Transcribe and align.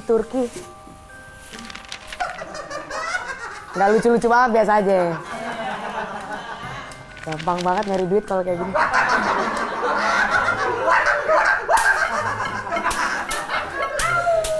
di 0.00 0.08
Turki. 0.08 0.44
Nggak 3.76 3.88
lucu-lucu 3.92 4.26
banget, 4.32 4.50
biasa 4.56 4.72
aja. 4.80 5.00
Gampang 7.20 7.60
banget 7.60 7.84
nyari 7.92 8.06
duit 8.08 8.24
kalau 8.24 8.40
kayak 8.40 8.56
gini. 8.56 8.72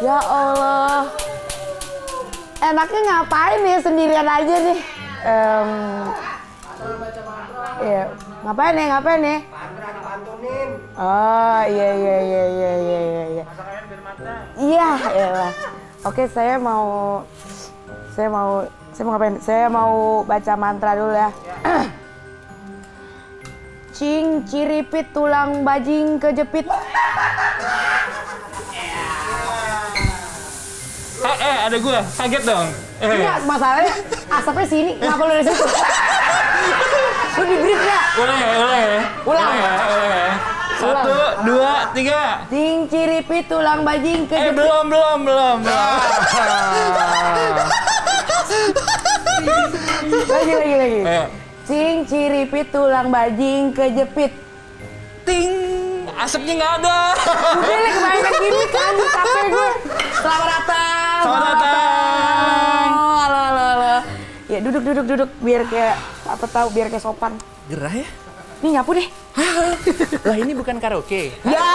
Ya 0.05 0.19
Allah. 0.21 1.09
Enaknya 2.61 3.01
ngapain 3.09 3.61
ya 3.65 3.79
sendirian 3.81 4.29
aja 4.29 4.55
nih? 4.61 4.79
Em, 5.25 5.69
iya. 7.81 8.05
Ngapain 8.45 8.73
nih? 8.77 8.87
Ngapain 8.93 9.21
nih? 9.25 9.39
Oh 11.01 11.61
iya 11.65 11.89
iya 11.97 12.17
iya 12.21 12.45
iya. 12.45 12.73
Iya, 12.85 12.90
iya 14.81 15.29
elah. 15.29 15.53
Oke 16.09 16.25
saya 16.33 16.57
mau 16.57 17.21
saya 18.17 18.29
mau 18.33 18.65
saya 18.97 19.03
mau 19.05 19.13
ngapain? 19.17 19.37
Saya 19.45 19.67
mau 19.69 20.25
baca 20.25 20.53
mantra 20.57 20.97
dulu 20.97 21.13
ya. 21.13 21.31
Cing 23.97 24.49
ciripit 24.49 25.13
tulang 25.13 25.61
bajing 25.61 26.17
kejepit. 26.17 26.65
Eh, 31.21 31.37
eh, 31.37 31.57
ada 31.69 31.77
gua. 31.77 32.01
Kaget 32.17 32.43
dong. 32.49 32.69
Eh, 33.01 33.13
Enggak, 33.13 33.45
masalahnya 33.45 33.93
asapnya 34.33 34.65
sini, 34.65 34.93
kenapa 34.97 35.21
lu 35.29 35.33
dari 35.37 35.45
situ? 35.45 35.65
Lu 37.41 37.45
di 37.49 37.57
brief 37.57 37.81
nggak? 37.81 38.05
boleh 38.21 38.37
ya, 38.37 38.49
boleh 38.57 38.81
ya. 38.81 39.01
Ulang. 39.25 39.49
Boleh 39.49 39.61
ya, 39.65 39.73
boleh 39.85 40.09
ya. 40.09 40.50
Satu, 40.81 41.13
dua, 41.45 41.93
tiga. 41.93 42.49
Cing 42.49 42.89
ciripit 42.89 43.45
tulang 43.47 43.85
bajing 43.85 44.25
Eh, 44.25 44.29
kejepit. 44.31 44.57
belum, 44.57 44.85
belum, 44.89 45.19
belum, 45.23 45.57
belum. 45.61 45.97
Lagi 50.27 50.53
lagi 50.55 50.75
lagi. 50.75 51.01
Ayo. 51.03 51.25
Cing 51.63 51.97
ciripit 52.05 52.67
tulang 52.71 53.09
bajing 53.09 53.71
kejepit. 53.71 54.33
Ting, 55.23 55.53
asapnya 56.11 56.55
nggak 56.57 56.73
ada. 56.81 56.99
Udah 57.55 57.79
lah 57.79 57.93
kebanyakan 57.93 58.33
gini 58.41 58.65
kan, 58.67 58.93
capek 58.97 59.45
gue. 59.47 59.71
Selamat 60.25 60.49
datang. 60.51 61.21
Selamat 61.21 61.45
datang. 61.55 62.89
Halo, 62.91 63.39
halo, 63.39 63.65
halo. 63.69 63.95
Ya 64.49 64.59
duduk, 64.59 64.83
duduk, 64.83 65.05
duduk. 65.07 65.31
Biar 65.39 65.63
kayak, 65.63 65.95
apa 66.25 66.47
tahu, 66.49 66.73
biar 66.73 66.89
kayak 66.89 67.05
sopan. 67.05 67.37
Gerah 67.69 67.93
ya? 67.95 68.09
Nih 68.61 68.71
nyapu 68.77 68.91
deh. 68.93 69.09
Lah 70.29 70.37
ini 70.37 70.53
bukan 70.53 70.77
karaoke. 70.77 71.33
Ya. 71.45 71.69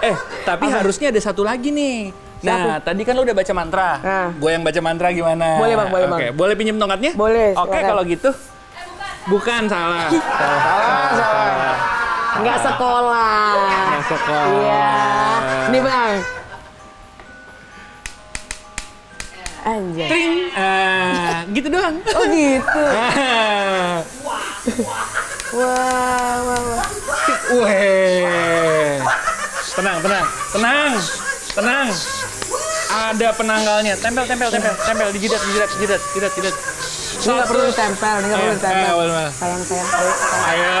Eh, 0.00 0.16
tapi 0.48 0.66
harusnya 0.72 1.12
ada 1.12 1.20
satu 1.20 1.44
lagi 1.44 1.68
nih. 1.68 2.12
Nah, 2.44 2.78
tadi 2.78 3.02
kan 3.02 3.16
lo 3.16 3.24
udah 3.24 3.36
baca 3.36 3.52
mantra. 3.56 3.90
Nah. 4.00 4.28
Gue 4.36 4.50
yang 4.54 4.62
baca 4.62 4.80
mantra 4.84 5.08
gimana? 5.10 5.56
Boleh, 5.58 5.74
Bang, 5.74 5.88
boleh, 5.88 6.06
Bang. 6.06 6.18
Oke, 6.20 6.26
boleh 6.36 6.54
pinjem 6.54 6.76
tongkatnya? 6.76 7.12
Boleh, 7.16 7.56
Oke, 7.56 7.74
silakan. 7.74 7.90
kalau 7.90 8.02
gitu. 8.06 8.30
Bukan, 9.26 9.62
salah. 9.66 10.06
salah, 10.12 11.10
salah. 11.16 11.76
Nggak 12.36 12.58
sekolah. 12.62 13.52
Nggak 13.90 14.04
sekolah. 14.12 14.46
Iya. 14.52 14.88
Nih 15.72 15.80
bang. 15.82 16.14
Anjay. 19.66 20.06
Tring. 20.06 20.34
Ah, 20.54 21.42
gitu 21.50 21.66
doang. 21.66 21.96
Oh 22.06 22.24
gitu. 22.30 22.82
Ah. 24.66 25.06
Wah, 25.52 26.36
wah, 26.42 26.60
wah. 26.74 26.86
Weh. 27.62 28.98
Tenang, 29.72 29.98
tenang, 30.00 30.26
tenang, 30.50 30.92
tenang. 31.54 31.88
Ada 32.86 33.28
penanggalnya. 33.32 33.94
Tempel, 33.96 34.24
tempel, 34.24 34.48
tempel, 34.48 34.74
tempel 34.76 35.08
di 35.12 35.18
jidat, 35.20 35.38
di 35.38 35.50
jidat, 35.52 35.70
di 35.70 35.78
jidat, 35.80 36.00
jidat, 36.12 36.32
jidat. 36.34 36.54
Ini 37.16 37.32
nggak 37.32 37.48
perlu 37.48 37.62
ini 37.64 37.72
nggak 37.72 38.38
perlu 38.38 38.46
Eh, 38.46 38.54
ditempel. 38.54 38.86
eh, 38.86 38.92
boleh, 38.92 39.12
boleh. 39.12 39.32
Sayang, 39.32 39.62
sayang, 39.62 39.88
sayang. 39.88 40.16
sayang. 40.18 40.46
Ayo. 40.46 40.74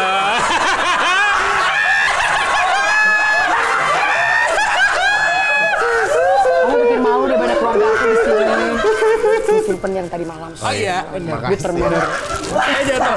Kamu 6.56 6.74
bikin 6.82 7.00
malu 7.00 7.24
daripada 7.26 7.54
keluarga 7.56 7.86
aku 7.86 8.04
di 8.06 8.16
sini. 8.18 8.44
Ini 8.46 9.35
simpen 9.64 9.92
yang 9.94 10.06
tadi 10.10 10.24
malam. 10.26 10.50
Oh 10.58 10.72
iya, 10.72 11.06
benar. 11.10 11.38
Gue 11.46 11.58
terminal. 11.58 11.92
Eh 12.56 12.80
jatuh. 12.86 13.16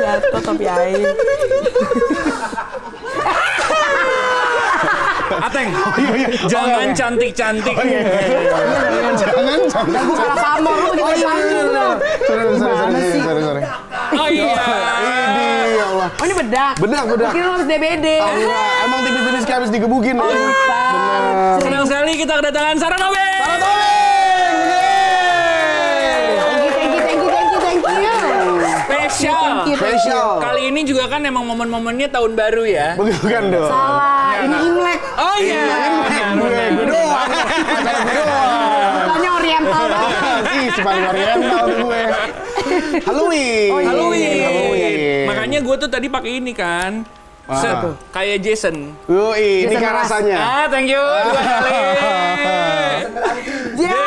Jatuh 0.00 0.40
topi 0.42 0.64
air. 0.66 1.00
Ateng, 5.32 5.72
jangan 6.44 6.92
cantik-cantik. 6.92 7.72
Jangan 7.72 9.14
jangan. 9.16 9.60
Dan 9.88 10.02
gue 10.04 10.16
salah 10.20 10.36
pamor, 10.36 10.76
lu 10.76 10.92
jadi 10.92 11.24
panggil 11.24 11.66
dong. 11.72 11.96
Sorry, 12.28 12.42
sorry, 12.52 12.76
sorry, 12.76 13.20
sorry, 13.24 13.40
sorry. 13.40 13.62
Oh 14.12 14.28
iya. 14.28 14.52
Ini 14.52 15.72
ya 15.72 15.84
Allah. 15.88 16.08
Oh 16.12 16.24
ini 16.28 16.34
bedak? 16.36 16.74
Bedak, 16.76 17.02
bedak. 17.08 17.32
Mungkin 17.32 17.42
lu 17.48 17.52
harus 17.56 17.64
DBD. 17.64 18.06
Allah, 18.20 18.68
emang 18.84 19.00
tipis-tipis 19.08 19.44
kayak 19.48 19.58
habis 19.64 19.72
digebukin. 19.72 20.20
Oh, 20.20 20.28
Benar. 20.28 21.64
Senang 21.64 21.84
sekali 21.88 22.12
kita 22.20 22.32
kedatangan 22.36 22.76
Sarah 22.76 22.98
Nobe. 23.00 23.24
Sarah 23.40 23.56
Tobing! 23.56 24.60
Thank 26.52 26.76
you, 26.76 26.92
thank 27.00 27.16
you, 27.16 27.30
thank 27.32 27.48
you, 27.48 27.60
thank 27.64 27.80
you, 27.80 27.88
thank 27.88 28.04
you. 28.04 28.20
Spesial. 28.84 29.32
Thank 29.32 29.72
you, 29.72 29.76
thank 29.80 29.91
you. 29.91 29.91
Spesial. 30.02 30.42
Kali 30.42 30.62
ini 30.74 30.80
juga 30.82 31.06
kan 31.06 31.22
emang 31.22 31.46
momen-momennya 31.46 32.10
tahun 32.10 32.34
baru 32.34 32.66
ya. 32.66 32.98
Bukan 32.98 33.42
dong. 33.54 33.70
Salah, 33.70 34.34
ini 34.42 34.56
Imlek. 34.66 35.00
Oh 35.14 35.36
iya. 35.38 35.62
Gue, 36.34 36.50
gue 36.74 36.86
doang. 36.90 37.30
Gue 37.30 38.14
doang. 38.18 38.50
Bukannya 39.06 39.30
oriental 39.30 39.84
banget. 39.86 40.42
Ih, 40.58 40.68
paling 40.82 41.04
oriental 41.06 41.64
gue. 41.70 42.02
Halloween. 43.06 43.70
Oh, 43.70 43.78
iya. 43.78 43.88
Halloween. 43.94 44.42
Halloween. 44.42 45.26
Makanya 45.30 45.58
gue 45.62 45.76
tuh 45.78 45.90
tadi 45.90 46.06
pakai 46.10 46.30
ini 46.42 46.50
kan. 46.50 47.06
Set, 47.52 47.78
kayak 48.10 48.38
Jason. 48.42 48.96
Yoi, 49.06 49.66
ini 49.66 49.74
Jason 49.76 49.82
kan 49.86 49.92
rasanya. 50.02 50.36
Ah, 50.40 50.64
thank 50.66 50.88
you 50.90 50.98
dua 50.98 51.42
kali. 51.46 51.78
Ya. 53.82 54.02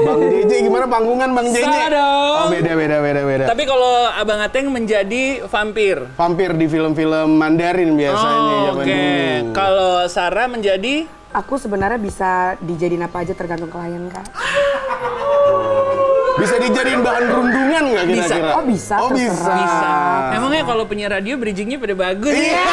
Bang 0.00 0.22
JJ 0.22 0.52
gimana 0.64 0.79
panggungan 0.90 1.30
Bang 1.30 1.46
JJ? 1.48 1.62
Salah 1.62 1.88
dong. 1.88 2.34
Oh 2.36 2.46
beda 2.50 2.72
beda 2.74 2.96
beda 2.98 3.22
beda. 3.24 3.44
Tapi 3.46 3.62
kalau 3.64 3.94
Abang 4.10 4.40
Ateng 4.40 4.66
menjadi 4.68 5.22
vampir. 5.46 5.96
Vampir 6.12 6.50
di 6.52 6.66
film-film 6.66 7.28
Mandarin 7.32 7.94
biasanya 7.94 8.36
Oh, 8.36 8.62
zaman 8.68 8.82
Oke. 8.82 8.90
dulu. 8.92 9.54
Kalau 9.54 9.92
Sarah 10.06 10.46
menjadi 10.46 10.94
Aku 11.30 11.54
sebenarnya 11.54 11.94
bisa 11.94 12.30
dijadiin 12.58 13.06
apa 13.06 13.22
aja 13.22 13.30
tergantung 13.30 13.70
klien 13.70 14.02
kak. 14.10 14.26
Bisa 16.36 16.58
dijadiin 16.58 17.00
bahan 17.00 17.24
rundungan 17.24 17.82
nggak 17.86 18.04
Bisa. 18.04 18.34
kira-kira? 18.34 18.50
Oh, 18.50 18.64
bisa, 18.66 18.94
Oh 18.98 19.10
bisa. 19.12 19.30
terserah. 19.30 19.56
bisa. 19.56 19.92
Emangnya 20.34 20.62
kalau 20.64 20.84
penyiar 20.84 21.10
radio 21.12 21.38
bridgingnya 21.38 21.78
pada 21.78 21.94
bagus. 21.94 22.34
Iya. 22.34 22.66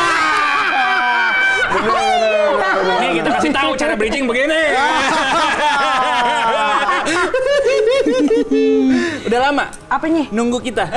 Bener, 1.67 1.93
bener, 1.93 2.31
bener. 2.73 2.97
Nih 2.97 3.09
kita 3.13 3.29
kasih 3.31 3.51
tahu 3.53 3.69
cara 3.75 3.93
bridging 3.93 4.25
begini. 4.25 4.57
Udah 9.27 9.39
lama 9.51 9.65
Apanya? 9.91 10.23
nunggu 10.31 10.63
kita. 10.63 10.87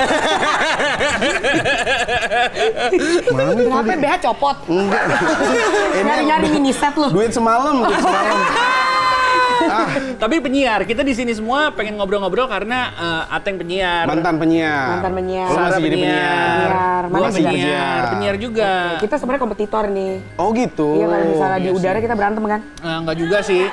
Kenapa 3.27 3.93
BH 3.99 4.13
copot? 4.23 4.55
Enggak. 4.71 5.03
Nyari-nyari 6.07 6.47
mini 6.55 6.71
set 6.71 6.95
lu. 6.95 7.11
Duit 7.11 7.35
semalam, 7.35 7.83
duit 7.83 7.99
semalam. 8.07 8.39
Tapi 10.15 10.35
penyiar, 10.39 10.87
kita 10.87 11.03
di 11.03 11.11
sini 11.11 11.35
semua 11.35 11.75
pengen 11.75 11.99
ngobrol-ngobrol 11.99 12.47
karena 12.47 12.91
eh, 12.95 13.35
Ateng 13.35 13.59
penyiar. 13.59 14.07
Mantan 14.07 14.39
penyiar. 14.39 14.87
Mantan 14.95 15.13
penyiar. 15.15 15.47
Lu 15.47 15.55
Sarah 15.55 15.67
masih 15.67 15.83
jadi 15.83 15.97
penyiar. 15.99 16.31
Penyiar. 16.31 17.03
Mana 17.11 17.21
masih 17.27 17.43
penyiar, 17.43 17.51
penyiar. 17.51 18.03
penyiar 18.15 18.35
juga. 18.39 18.71
Kita 19.03 19.15
sebenarnya 19.19 19.41
kompetitor 19.43 19.83
nih. 19.91 20.13
Oh 20.39 20.55
gitu. 20.55 21.03
Iya 21.03 21.05
kalau 21.11 21.25
misalnya 21.27 21.59
di 21.59 21.67
iya 21.67 21.71
udara 21.75 21.99
kita 21.99 22.15
berantem 22.15 22.43
kan? 22.47 22.61
Eh, 22.63 22.95
enggak 22.95 23.15
juga 23.19 23.37
sih. 23.43 23.63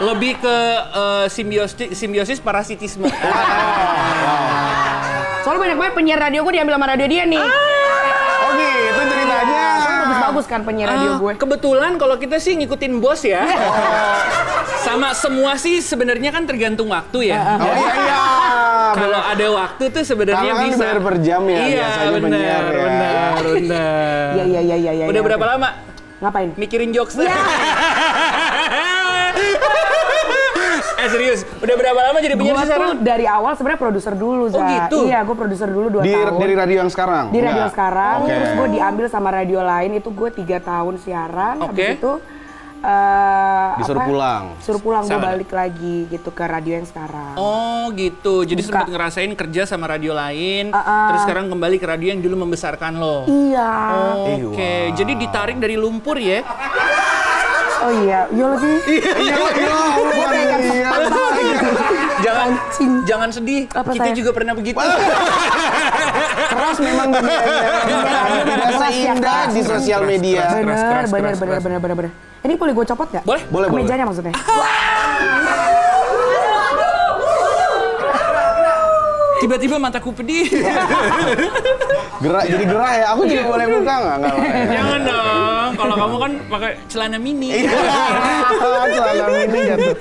Lebih 0.00 0.32
ke 0.40 0.56
eh, 0.90 1.26
simbiosis, 1.28 1.92
simbiosis 1.92 2.40
parasitisme. 2.40 3.04
Soalnya 5.40 5.60
banyak 5.60 5.76
banget 5.76 5.94
penyiar 5.94 6.20
radio 6.20 6.40
gue 6.40 6.52
diambil 6.52 6.74
sama 6.76 6.86
radio 6.88 7.06
dia 7.06 7.24
nih. 7.24 7.40
Oh 7.40 8.50
gitu 8.52 9.00
ceritanya. 9.06 9.64
Bagus-bagus 10.00 10.46
kan 10.46 10.60
penyiar 10.64 10.88
radio 10.88 11.10
Ah, 11.10 11.18
gue. 11.18 11.32
Kebetulan 11.36 11.92
kalau 11.96 12.16
kita 12.16 12.36
sih 12.36 12.56
ngikutin 12.56 12.92
bos 12.98 13.20
ya. 13.22 13.44
Sama 14.80 15.12
semua 15.12 15.60
sih 15.60 15.84
sebenarnya 15.84 16.32
kan 16.32 16.48
tergantung 16.48 16.88
waktu 16.88 17.28
ya. 17.28 17.60
Oh 17.60 17.68
iya 17.68 17.92
iya. 17.94 18.18
Kalau 18.98 19.20
ada 19.22 19.46
waktu 19.54 19.84
tuh 19.86 20.02
sebenarnya 20.02 20.50
kan 20.50 20.64
bisa. 20.66 20.74
dibayar 20.74 20.98
per 20.98 21.16
jam 21.20 21.42
ya, 21.44 21.60
Iya, 21.60 21.76
biasanya 21.78 22.10
benar, 22.10 22.24
penyiar 22.24 22.64
ya. 22.64 22.80
benar, 22.80 23.32
benar. 23.54 24.30
Iya 24.34 24.44
iya 24.48 24.60
iya 24.60 24.76
iya. 24.76 24.92
iya, 24.96 25.04
Udah 25.06 25.20
iya. 25.20 25.28
berapa 25.28 25.44
lama 25.46 25.68
Ngapain? 26.18 26.48
mikirin 26.56 26.90
jokes? 26.90 27.14
Iya. 27.14 27.36
Eh 31.00 31.08
serius, 31.08 31.40
udah 31.56 31.74
berapa 31.74 31.96
lama 31.98 32.18
jadi 32.18 32.34
penyiar 32.34 32.52
Gue 32.52 32.60
sih 32.60 32.68
sekarang? 32.68 32.88
tuh 32.90 32.96
dari 33.00 33.24
awal 33.26 33.52
sebenarnya 33.54 33.80
produser 33.80 34.14
dulu, 34.14 34.44
Za. 34.46 34.54
Oh, 34.54 34.64
gitu? 34.66 34.98
Iya, 35.06 35.18
gue 35.22 35.32
produser 35.34 35.68
dulu 35.68 35.86
2 35.94 36.02
Di, 36.02 36.12
tahun. 36.12 36.36
dari 36.36 36.54
radio 36.54 36.76
yang 36.78 36.90
sekarang? 36.90 37.24
di 37.26 37.38
radio 37.38 37.56
Enggak? 37.58 37.72
sekarang, 37.72 38.16
Oke. 38.18 38.30
terus 38.30 38.50
gue 38.54 38.68
diambil 38.70 39.06
sama 39.08 39.28
radio 39.30 39.60
lain 39.62 39.90
itu 39.94 40.08
gue 40.10 40.28
tiga 40.30 40.58
tahun 40.58 40.94
siaran, 40.96 41.54
Oke. 41.58 41.72
habis 41.72 41.96
itu 41.96 42.12
eh, 42.80 43.68
Disuruh 43.76 43.96
apa? 43.98 44.08
pulang. 44.08 44.44
Suruh 44.58 44.80
pulang 44.80 45.02
gue 45.02 45.18
balik 45.18 45.50
lagi 45.50 45.96
gitu 46.06 46.28
ke 46.30 46.44
radio 46.44 46.72
yang 46.74 46.86
sekarang. 46.86 47.32
Oh 47.34 47.88
gitu, 47.92 48.34
jadi 48.42 48.56
Buka. 48.58 48.68
sempat 48.70 48.88
ngerasain 48.90 49.32
kerja 49.34 49.62
sama 49.64 49.84
radio 49.86 50.12
lain, 50.12 50.68
Uh-uh. 50.68 51.06
terus 51.08 51.20
sekarang 51.24 51.48
kembali 51.48 51.76
ke 51.76 51.86
radio 51.86 52.08
yang 52.10 52.20
dulu 52.20 52.36
membesarkan 52.42 52.92
lo. 52.94 53.24
Iya. 53.24 53.70
Oke, 54.18 54.32
Eh, 54.58 54.84
wow. 54.86 54.92
jadi 54.94 55.12
ditarik 55.14 55.56
dari 55.56 55.76
lumpur 55.76 56.16
ya? 56.16 56.44
Oh 57.80 57.88
iya, 57.98 58.28
iya 58.28 58.44
lagi. 58.46 58.72
Iya, 58.86 59.12
iya, 59.18 59.36
iya. 59.50 59.72
Jangan, 62.20 62.48
Anjing. 62.50 62.92
jangan 63.06 63.28
sedih. 63.30 63.62
Apa 63.70 63.90
Kita 63.92 64.04
saya? 64.04 64.14
juga 64.14 64.30
pernah 64.34 64.52
begitu. 64.52 64.76
Keras 66.50 66.78
memang 66.80 67.08
dunianya. 67.10 67.72
Tidak 67.80 68.68
Keras 68.70 68.80
ya, 68.80 68.88
seindah 68.90 69.38
keras. 69.46 69.54
di 69.54 69.62
sosial 69.62 70.02
media. 70.04 70.42
bener, 70.52 70.76
keras. 71.06 71.08
bener, 71.38 71.80
bener, 71.80 71.94
bener. 71.96 72.12
Ini 72.40 72.56
boleh 72.56 72.72
gue 72.72 72.84
copot 72.88 73.08
nggak? 73.10 73.24
Boleh? 73.24 73.42
Boleh, 73.48 73.68
boleh. 73.68 73.82
Mejanya 73.84 74.04
maksudnya. 74.08 74.32
Tiba-tiba 79.40 79.76
mataku 79.80 80.12
pedih. 80.12 80.46
Gerak, 82.24 82.44
jadi 82.44 82.64
gerah 82.68 82.92
ya. 82.92 83.06
Aku 83.16 83.24
juga 83.24 83.42
boleh 83.48 83.66
buka 83.72 83.94
nggak? 83.96 84.16
Nggak. 84.20 84.34
Jangan 84.68 85.00
dong. 85.08 85.70
Kalau 85.80 85.94
kamu 85.96 86.16
kan 86.20 86.32
pakai 86.52 86.70
celana 86.92 87.16
mini. 87.16 87.48
Iya. 87.64 87.72
Celana 89.00 89.24
mini 89.32 89.60
jatuh. 89.64 89.94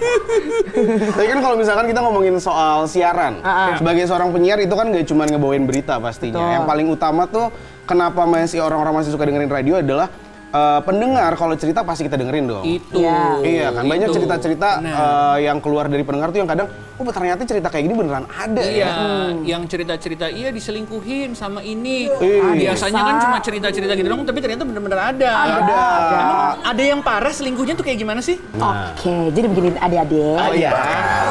Tapi 1.15 1.27
kan 1.31 1.39
kalau 1.39 1.56
misalkan 1.56 1.86
kita 1.88 2.00
ngomongin 2.03 2.36
soal 2.44 2.83
siaran, 2.91 3.39
sebagai 3.80 4.03
seorang 4.03 4.36
penyiar 4.36 4.59
itu 4.59 4.75
kan 4.75 4.91
gak 4.91 5.07
cuma 5.07 5.24
ngebawain 5.24 5.63
berita 5.63 5.95
pastinya. 6.03 6.44
Betul. 6.44 6.56
Yang 6.59 6.65
paling 6.68 6.88
utama 6.91 7.24
tuh 7.24 7.47
kenapa 7.88 8.27
masih 8.27 8.59
orang-orang 8.59 9.00
masih 9.00 9.15
suka 9.15 9.24
dengerin 9.24 9.47
radio 9.47 9.80
adalah 9.80 10.12
eh, 10.50 10.80
pendengar 10.81 11.31
kalau 11.34 11.54
cerita 11.54 11.81
pasti 11.81 12.06
kita 12.06 12.16
dengerin 12.16 12.46
dong. 12.46 12.63
Itu. 12.63 13.00
Iya. 13.00 13.22
Iya 13.40 13.68
kan 13.72 13.84
banyak 13.86 14.07
Itu. 14.10 14.16
cerita-cerita 14.18 14.69
Benar. 14.80 14.94
eh, 14.94 15.38
yang 15.46 15.57
keluar 15.60 15.86
dari 15.86 16.01
pendengar 16.01 16.30
tuh 16.30 16.40
yang 16.40 16.50
kadang 16.50 16.68
oh 17.00 17.07
ternyata 17.07 17.48
cerita 17.48 17.72
kayak 17.72 17.88
gini 17.88 17.96
beneran 17.96 18.28
ada 18.28 18.60
Iya, 18.60 18.84
ya. 18.84 18.92
yang 19.48 19.63
cerita-cerita 19.63 20.28
iya 20.28 20.51
diselingkuhin 20.51 21.31
sama 21.31 21.63
ini. 21.63 22.12
Iya. 22.12 22.75
Biasanya 22.75 23.01
kan 23.01 23.16
cuma 23.24 23.38
cerita-cerita 23.40 23.94
gitu 23.96 24.07
dong, 24.10 24.28
tapi 24.28 24.40
ternyata 24.40 24.68
bener-bener 24.68 25.00
ada. 25.00 25.31
Ada. 25.31 25.80
Emang 26.12 26.40
ada 26.60 26.84
yang 26.84 27.00
parah 27.00 27.31
selingkuhnya 27.31 27.74
tuh 27.74 27.88
kayak 27.88 27.98
gimana 27.98 28.19
sih? 28.19 28.36
Oke, 28.51 29.31
jadi 29.31 29.48
begini 29.48 29.80
adik-adik. 29.80 30.38
Oh 30.38 30.51
iya. 30.51 30.72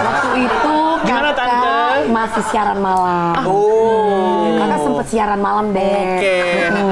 Waktu 0.01 0.29
itu 0.41 0.73
Gimana, 0.99 1.31
Tante? 1.31 1.78
Masih 2.07 2.43
siaran 2.53 2.79
malam. 2.79 3.35
Oh. 3.43 4.55
Kakak 4.59 4.79
sempet 4.85 5.07
siaran 5.11 5.41
malam 5.43 5.67
deh. 5.75 6.19
Oke. 6.19 6.39
Mm. 6.69 6.91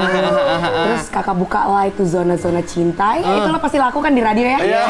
Terus 0.87 1.03
kakak 1.13 1.35
buka 1.37 1.61
lah 1.67 1.83
itu 1.87 2.03
zona-zona 2.03 2.61
cinta. 2.63 3.19
Ya, 3.19 3.43
itu 3.43 3.49
lo 3.51 3.59
pasti 3.61 3.77
lakukan 3.79 4.11
di 4.11 4.21
radio 4.23 4.45
ya. 4.47 4.59
Iya. 4.59 4.83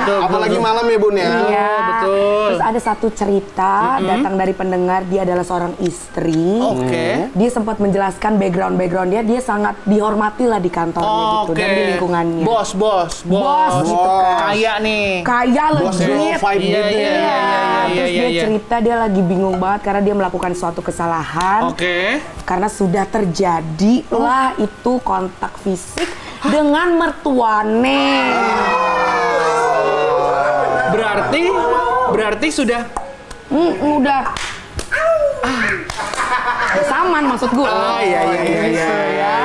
betul, 0.00 0.18
Apalagi 0.24 0.58
malam 0.58 0.84
ya 0.88 0.98
bun 0.98 1.14
ya. 1.14 1.28
Iya, 1.28 1.70
betul. 1.84 2.44
Terus 2.50 2.62
ada 2.62 2.80
satu 2.80 3.06
cerita 3.12 3.74
datang 4.00 4.34
dari 4.40 4.52
pendengar 4.56 5.04
dia 5.06 5.26
adalah 5.28 5.44
seorang 5.44 5.74
istri. 5.84 6.58
Oke. 6.62 7.30
Dia 7.34 7.48
sempat 7.50 7.76
menjelaskan 7.78 8.40
background-background 8.40 9.08
dia, 9.12 9.22
dia 9.22 9.40
sangat 9.42 9.76
dihormati 9.84 10.44
lah 10.48 10.60
di 10.62 10.70
kantornya 10.72 11.44
gitu 11.44 11.52
dan 11.52 11.68
di 11.68 11.82
lingkungannya. 11.94 12.44
Bos, 12.46 12.70
bos, 12.72 13.14
bos. 13.26 13.42
Bos 13.44 13.74
gitu 13.84 14.08
kan. 14.08 14.36
Kaya 14.48 14.72
nih. 14.80 15.08
Kaya 15.26 15.64
Bos 15.74 15.98
legit. 16.00 16.40
Iya, 16.40 16.60
gitu 16.64 16.72
iya, 16.72 16.80
ya. 16.80 16.88
iya, 16.96 17.12
iya, 17.12 17.84
Terus 17.84 18.08
iya, 18.08 18.20
dia 18.24 18.28
iya. 18.30 18.42
cerita 18.48 18.76
dia 18.80 18.96
lagi 18.96 19.20
bingung 19.20 19.43
banget 19.52 19.80
karena 19.82 20.00
dia 20.00 20.14
melakukan 20.14 20.52
suatu 20.52 20.80
kesalahan 20.80 21.68
Oke. 21.68 22.24
karena 22.42 22.68
sudah 22.68 23.04
terjadi 23.04 24.08
lah 24.08 24.56
itu 24.56 24.96
kontak 25.02 25.52
fisik 25.60 26.08
dengan 26.44 26.96
mertuane. 26.96 28.32
Berarti 30.88 31.42
berarti 32.08 32.48
sudah 32.48 32.82
Hmm, 33.44 33.70
udah 34.00 34.34
saman 36.84 37.22
maksud 37.28 37.50
gue. 37.52 37.68
Ah, 37.68 38.00
iya, 38.00 38.20
iya, 38.24 38.40
iya, 38.40 38.42
Gitu 38.42 38.66
iya, 38.74 38.88
ya. 38.88 39.06
iya, 39.06 39.36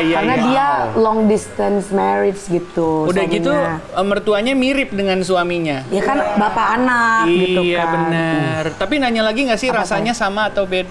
iya, 0.00 0.16
Karena 0.18 0.34
iya. 0.34 0.44
dia 0.44 0.66
long 0.96 1.24
distance 1.24 1.88
marriage 1.90 2.40
gitu. 2.46 3.04
udah 3.04 3.14
suaminya. 3.22 3.36
gitu 3.36 3.50
eh, 3.94 4.04
mertuanya 4.04 4.52
mirip 4.52 4.90
dengan 4.90 5.20
suaminya. 5.20 5.84
Ya 5.88 6.02
kan 6.02 6.18
bapak 6.34 6.66
anak 6.76 7.28
gitu 7.28 7.60
iya 7.62 7.84
kan. 7.84 7.92
benar. 7.94 8.62
Tapi 8.74 8.94
nanya 8.96 9.22
lagi 9.22 9.44
nggak 9.44 9.56
sih 9.56 9.68
rasanya 9.68 10.12
sama 10.12 10.48
atau 10.48 10.64
beda? 10.64 10.88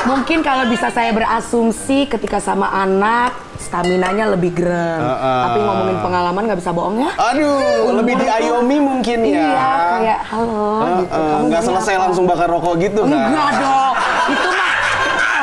Mungkin 0.00 0.40
kalau 0.40 0.66
bisa 0.66 0.90
saya 0.90 1.12
berasumsi 1.12 2.08
ketika 2.08 2.40
sama 2.40 2.66
anak 2.72 3.30
staminanya 3.60 4.26
lebih 4.26 4.50
gerem. 4.50 4.98
Heeh. 4.98 5.42
Tapi 5.44 5.58
ngomongin 5.60 5.96
pengalaman 6.00 6.42
nggak 6.48 6.58
bisa 6.58 6.72
bohong 6.72 6.96
ya. 6.98 7.10
Aduh, 7.14 7.60
lebih 7.94 8.16
diayomi 8.16 8.80
mungkin 8.80 9.18
ya. 9.22 9.38
Iya, 9.38 9.70
kayak 9.94 10.20
halo 10.26 10.72
gitu. 10.98 11.14
Heeh, 11.14 11.30
Kamu 11.30 11.44
nggak 11.46 11.62
selesai 11.62 11.94
apa? 11.94 12.02
langsung 12.08 12.24
bakar 12.26 12.48
rokok 12.48 12.74
gitu 12.80 13.00
kan. 13.04 13.28
Enggak 13.28 13.50
dong. 13.60 13.94
Itu 14.26 14.48
mah 14.50 14.68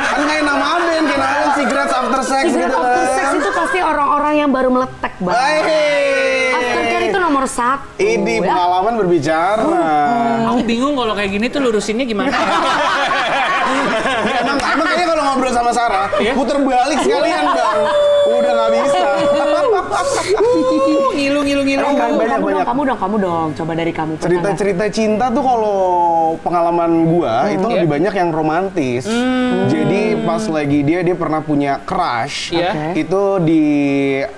Kan 0.07 0.22
kayak 0.25 0.44
nama 0.44 0.66
band, 0.81 1.06
kayak 1.06 1.22
nama 1.22 1.36
band 1.38 1.46
Cigarettes 1.57 1.89
After 1.92 2.21
Sex 2.21 2.44
cigarette 2.45 2.69
gitu 2.69 2.77
after 2.77 2.94
kan. 2.94 3.13
sex 3.13 3.27
itu 3.36 3.50
pasti 3.51 3.80
orang-orang 3.81 4.33
yang 4.38 4.50
baru 4.50 4.69
meletek 4.69 5.13
banget. 5.18 6.54
Aftercare 6.54 7.06
itu 7.06 7.18
nomor 7.18 7.44
satu. 7.45 7.86
Ini 7.98 8.33
ya. 8.36 8.45
pengalaman 8.45 8.94
berbicara. 8.95 9.83
Aku 10.48 10.62
bingung 10.63 10.94
kalau 10.94 11.13
kayak 11.13 11.31
gini 11.31 11.48
tuh 11.48 11.59
lurusinnya 11.59 12.06
gimana? 12.06 12.30
emang, 14.38 14.57
emang 14.57 14.86
kayaknya 14.86 15.07
kalau 15.07 15.24
ngobrol 15.25 15.51
sama 15.51 15.71
Sarah, 15.71 16.07
Iya? 16.15 16.33
puter 16.33 16.57
balik 16.59 16.98
sekalian 17.01 17.44
bang. 17.48 17.77
Udah 18.27 18.51
nggak 18.54 18.69
bisa. 18.71 19.00
ngilu 21.27 21.39
ngilu 21.44 21.62
ngilu. 21.62 21.83
Kamu, 21.83 21.94
banyak, 21.94 22.07
kamu 22.07 22.15
banyak. 22.18 22.56
dong, 22.56 22.65
kamu 22.65 22.81
dong, 22.81 22.97
kamu 22.97 23.15
dong. 23.19 23.47
Coba 23.53 23.71
dari 23.74 23.91
kamu. 23.91 24.12
pernah 24.13 24.24
nggak? 24.24 24.31
Cerita-cerita 24.31 24.85
cinta 24.88 25.25
tuh 25.27 25.44
kalau 25.44 25.79
pengalaman 26.39 26.91
gua 27.06 27.33
itu 27.47 27.62
Iya. 27.62 27.74
lebih 27.75 27.89
banyak 27.89 28.13
yang 28.15 28.29
romantis. 28.31 29.03
Jadi 29.68 30.02
pas 30.23 30.44
lagi 30.47 30.80
dia 30.81 30.99
dia 31.02 31.13
pernah 31.13 31.40
punya 31.40 31.83
crush 31.83 32.52
Iya. 32.52 32.71
Oke. 32.71 32.87
itu 32.97 33.21
di 33.44 33.63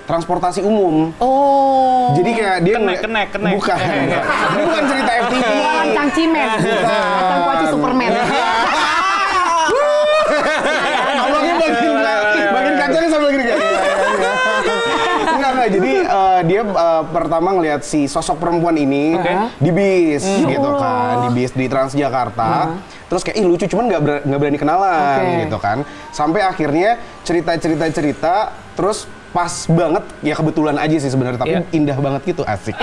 transportasi 0.04 0.60
umum. 0.60 1.14
Oh. 1.16 2.10
Jadi 2.12 2.30
kayak 2.32 2.56
dia 2.60 2.74
Kenek, 2.76 2.98
kenek, 3.00 3.28
kenek. 3.30 3.52
Bukan. 3.54 3.76
Ini 3.78 4.62
bukan 4.66 4.82
cerita 4.84 5.10
FTV. 5.22 5.46
Jualan 5.46 5.88
cangcimen. 5.92 6.48
Atau 6.50 7.38
kuaci 7.40 7.66
Superman. 7.70 8.10
Abangnya 11.20 11.54
bagian 11.56 11.94
bagian 12.50 12.76
kacanya 12.76 13.08
sambil 13.08 13.28
gini 13.30 13.44
kayak. 13.44 13.58
Enggak 15.30 15.50
enggak. 15.52 15.68
Jadi 15.70 15.92
eh, 16.02 16.38
dia 16.50 16.66
eh, 16.66 17.02
pertama 17.06 17.54
ngelihat 17.54 17.80
si 17.80 18.10
sosok 18.10 18.36
perempuan 18.36 18.74
ini 18.74 19.14
di 19.56 19.70
bis 19.70 20.26
gitu 20.26 20.70
kan, 20.74 21.14
di 21.22 21.38
bis 21.38 21.54
di 21.54 21.70
Transjakarta. 21.70 22.74
Terus 23.06 23.22
kayak 23.22 23.38
ih 23.38 23.46
lucu 23.46 23.66
cuman 23.66 23.84
nggak 23.86 24.02
ber- 24.02 24.22
nggak 24.26 24.38
berani 24.38 24.58
kenalan 24.58 25.18
Oke. 25.22 25.38
gitu 25.46 25.58
kan. 25.58 25.78
Sampai 26.10 26.42
akhirnya 26.42 26.98
cerita-cerita 27.22 27.84
cerita 27.90 28.34
terus 28.74 29.06
pas 29.30 29.50
banget 29.70 30.02
ya 30.26 30.34
kebetulan 30.34 30.74
aja 30.74 30.96
sih 30.98 31.06
sebenarnya 31.06 31.38
tapi 31.38 31.54
Iya. 31.54 31.62
indah 31.70 31.96
banget 31.96 32.22
gitu 32.26 32.42
asik. 32.42 32.74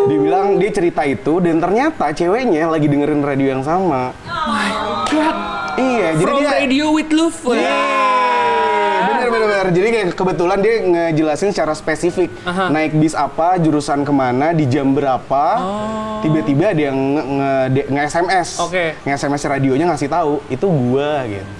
Dia 0.00 0.18
bilang 0.18 0.58
dia 0.58 0.70
cerita 0.74 1.06
itu 1.06 1.38
dan 1.38 1.62
ternyata 1.62 2.10
ceweknya 2.10 2.66
lagi 2.66 2.90
dengerin 2.90 3.22
radio 3.22 3.46
yang 3.54 3.62
sama. 3.62 4.10
Iya, 5.78 6.18
jadi 6.18 6.24
From 6.26 6.38
dia 6.42 6.50
Radio 6.56 6.86
with 6.90 7.14
Love. 7.14 7.38
Bener 7.46 7.99
bener. 9.30 9.64
Jadi 9.70 9.88
kayak 9.94 10.06
kebetulan 10.18 10.58
dia 10.58 10.74
ngejelasin 10.82 11.54
secara 11.54 11.72
spesifik 11.72 12.28
Aha. 12.42 12.68
naik 12.68 12.98
bis 12.98 13.14
apa, 13.14 13.56
jurusan 13.62 14.02
ke 14.02 14.12
mana, 14.12 14.50
di 14.52 14.66
jam 14.66 14.90
berapa. 14.90 15.44
Tiba-tiba 16.20 16.74
ada 16.74 16.82
yang 16.92 16.98
nge, 17.16 17.86
nge, 17.88 18.02
SMS. 18.10 18.48
Nge 19.06 19.12
SMS 19.16 19.42
radionya 19.46 19.86
ngasih 19.88 20.08
tahu 20.10 20.42
itu 20.52 20.66
gua 20.66 21.24
gitu. 21.30 21.52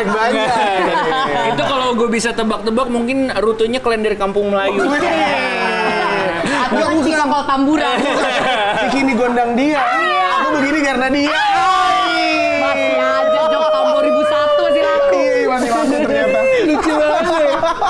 Banyak? 0.00 0.48
Itu 1.54 1.62
kalau 1.64 1.88
gue 1.92 2.08
bisa 2.08 2.32
tebak-tebak 2.32 2.88
mungkin 2.88 3.30
rutenya 3.36 3.80
klender 3.84 4.16
Kampung 4.16 4.52
Melayu. 4.52 4.80
Enggak, 6.70 6.86
kan 6.86 6.94
bukan. 6.94 7.10
Cikokol 7.10 7.42
Tambura. 7.50 7.90
Si 8.78 8.86
kini 8.94 9.12
gondang 9.18 9.50
dia. 9.58 9.82
Aku 10.40 10.48
begini 10.58 10.78
karena 10.86 11.06
dia. 11.10 11.42
Masih 12.60 12.94
aja 13.02 13.40
jok 13.50 13.66
tahun 13.74 13.88
2001 13.98 14.62
masih 14.62 14.82
laku. 14.86 15.18
Iya, 15.18 15.46
masih 15.50 15.68
laku 15.74 15.94
ternyata. 16.06 16.38
Lucu 16.70 16.92
banget. 16.94 17.24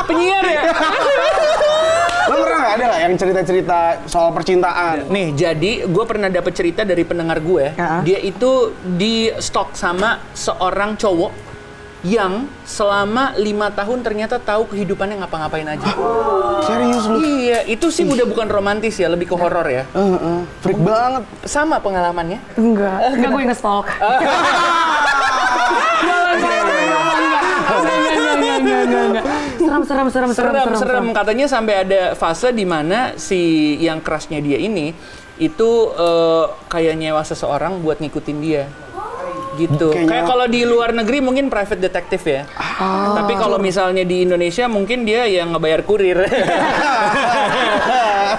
Penyiar 0.09 0.45
ya? 0.49 0.63
Lo 2.31 2.35
pernah 2.47 2.59
nggak 2.63 2.73
ada 2.79 2.85
nggak 2.87 3.01
yang 3.03 3.15
cerita-cerita 3.19 3.79
soal 4.07 4.31
percintaan? 4.31 5.11
Nih, 5.11 5.35
jadi 5.35 5.73
gue 5.85 6.05
pernah 6.07 6.31
dapet 6.31 6.53
cerita 6.55 6.87
dari 6.87 7.03
pendengar 7.03 7.43
gue. 7.43 7.75
Ya. 7.75 8.01
Dia 8.07 8.19
itu 8.23 8.73
di 8.81 9.29
stok 9.35 9.75
sama 9.77 10.23
seorang 10.33 10.95
cowok 10.97 11.50
yang 12.01 12.49
selama 12.65 13.37
lima 13.37 13.69
tahun 13.69 14.01
ternyata 14.01 14.41
tahu 14.41 14.73
kehidupannya 14.73 15.21
ngapa-ngapain 15.21 15.69
aja. 15.69 15.91
Serius 16.65 17.05
lu? 17.05 17.21
Iya, 17.21 17.69
itu 17.69 17.93
sih 17.93 18.09
udah 18.09 18.25
bukan 18.25 18.49
romantis 18.49 18.97
ya, 18.97 19.13
lebih 19.13 19.29
ke 19.29 19.37
horor 19.37 19.69
ya. 19.69 19.85
Heeh, 19.93 20.39
freak 20.65 20.81
banget. 20.81 21.29
Sama 21.45 21.77
pengalamannya. 21.77 22.41
Enggak, 22.57 22.99
enggak 23.17 23.31
gue 23.37 23.43
nge-stalk. 23.53 23.87
Serem, 29.61 29.85
serem, 29.87 30.09
serem, 30.11 30.31
serem, 30.35 30.55
Serem, 30.55 30.75
serem. 30.77 31.07
Katanya 31.15 31.47
sampai 31.47 31.75
ada 31.87 32.19
fase 32.19 32.51
di 32.51 32.67
mana 32.67 33.15
si 33.15 33.75
yang 33.79 34.03
kerasnya 34.03 34.43
dia 34.43 34.59
ini 34.59 34.91
itu 35.41 35.71
eh, 35.95 36.45
kayak 36.69 36.95
nyewa 37.01 37.23
seseorang 37.25 37.81
buat 37.81 38.03
ngikutin 38.03 38.39
dia. 38.43 38.67
Gitu. 39.51 39.91
Kayaknya- 39.91 40.09
Kayak 40.09 40.25
kalau 40.27 40.47
di 40.47 40.63
luar 40.63 40.91
negeri 40.91 41.19
mungkin 41.19 41.51
private 41.51 41.81
detective 41.81 42.23
ya. 42.23 42.43
Tapi 43.13 43.33
kalau 43.35 43.59
misalnya 43.59 44.03
di 44.03 44.23
Indonesia 44.23 44.67
mungkin 44.67 45.03
dia 45.03 45.27
yang 45.27 45.51
ngebayar 45.51 45.83
kurir. 45.83 46.19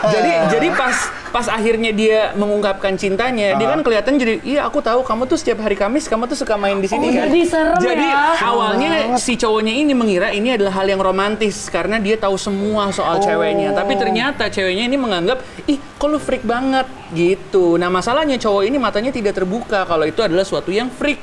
jadi 0.10 0.32
jadi 0.58 0.68
pas 0.74 0.98
pas 1.32 1.48
akhirnya 1.48 1.96
dia 1.96 2.36
mengungkapkan 2.36 3.00
cintanya, 3.00 3.56
dia 3.56 3.68
kan 3.72 3.80
kelihatan 3.88 4.20
jadi 4.20 4.44
iya 4.44 4.68
aku 4.68 4.84
tahu 4.84 5.00
kamu 5.00 5.32
tuh 5.32 5.40
setiap 5.40 5.64
hari 5.64 5.80
Kamis 5.80 6.12
kamu 6.12 6.28
tuh 6.28 6.36
suka 6.36 6.60
main 6.60 6.76
di 6.76 6.92
sini 6.92 7.08
Oh, 7.08 7.08
kan. 7.08 7.32
jadi 7.32 7.40
serem 7.48 7.80
Jadi 7.80 8.04
ya. 8.04 8.36
awalnya 8.44 8.92
si 9.16 9.40
cowoknya 9.40 9.72
ini 9.72 9.96
mengira 9.96 10.28
ini 10.30 10.52
adalah 10.52 10.76
hal 10.76 10.92
yang 10.92 11.00
romantis 11.00 11.72
karena 11.72 12.04
dia 12.04 12.20
tahu 12.20 12.36
semua 12.36 12.92
soal 12.92 13.24
ceweknya. 13.24 13.72
Tapi 13.72 13.96
ternyata 13.96 14.52
ceweknya 14.52 14.92
ini 14.92 14.98
menganggap, 15.00 15.40
ih 15.66 15.80
kok 15.80 16.08
lu 16.12 16.20
freak 16.20 16.44
banget 16.44 16.84
gitu. 17.16 17.80
Nah 17.80 17.88
masalahnya 17.88 18.36
cowok 18.36 18.68
ini 18.68 18.76
matanya 18.76 19.16
tidak 19.16 19.32
terbuka 19.32 19.88
kalau 19.88 20.04
itu 20.04 20.20
adalah 20.20 20.44
suatu 20.44 20.70
yang 20.70 20.92
freak. 20.92 21.20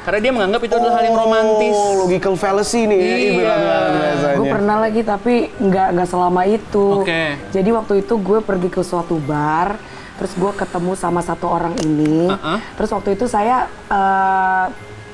Karena 0.00 0.18
dia 0.18 0.32
menganggap 0.32 0.60
itu 0.64 0.74
adalah 0.74 0.94
hal 0.96 1.04
yang 1.04 1.18
romantis. 1.18 1.76
Oh, 1.76 1.92
logical 2.02 2.34
fallacy 2.34 2.88
nih 2.88 2.96
Iya. 2.96 3.16
ibaratnya 3.30 3.76
biasanya. 3.92 4.36
Gue 4.40 4.46
pernah 4.48 4.76
lagi 4.80 5.00
tapi 5.04 5.34
nggak 5.52 5.88
nggak 5.92 6.08
selama 6.08 6.42
itu. 6.44 6.86
Oke. 7.04 7.22
Jadi 7.52 7.68
waktu 7.70 7.94
itu 8.00 8.14
gue 8.16 8.38
pergi 8.40 8.68
ke 8.68 8.80
suatu 8.80 9.20
bar, 9.20 9.76
terus 10.16 10.32
gue 10.32 10.52
ketemu 10.56 10.92
sama 10.94 11.20
satu 11.20 11.46
orang 11.46 11.76
ini. 11.80 12.26
Uh-uh. 12.26 12.58
Terus 12.74 12.90
waktu 12.90 13.12
itu 13.12 13.28
saya 13.28 13.68
eh, 13.92 14.66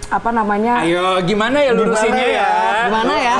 apa 0.06 0.30
namanya? 0.30 0.86
Ayo 0.86 1.18
gimana 1.26 1.58
ya 1.58 1.74
lurusinnya 1.74 2.22
Gimana 2.22 2.30
ya? 2.30 2.46
ya? 2.46 2.86
Gimana 2.86 3.14
ya? 3.18 3.36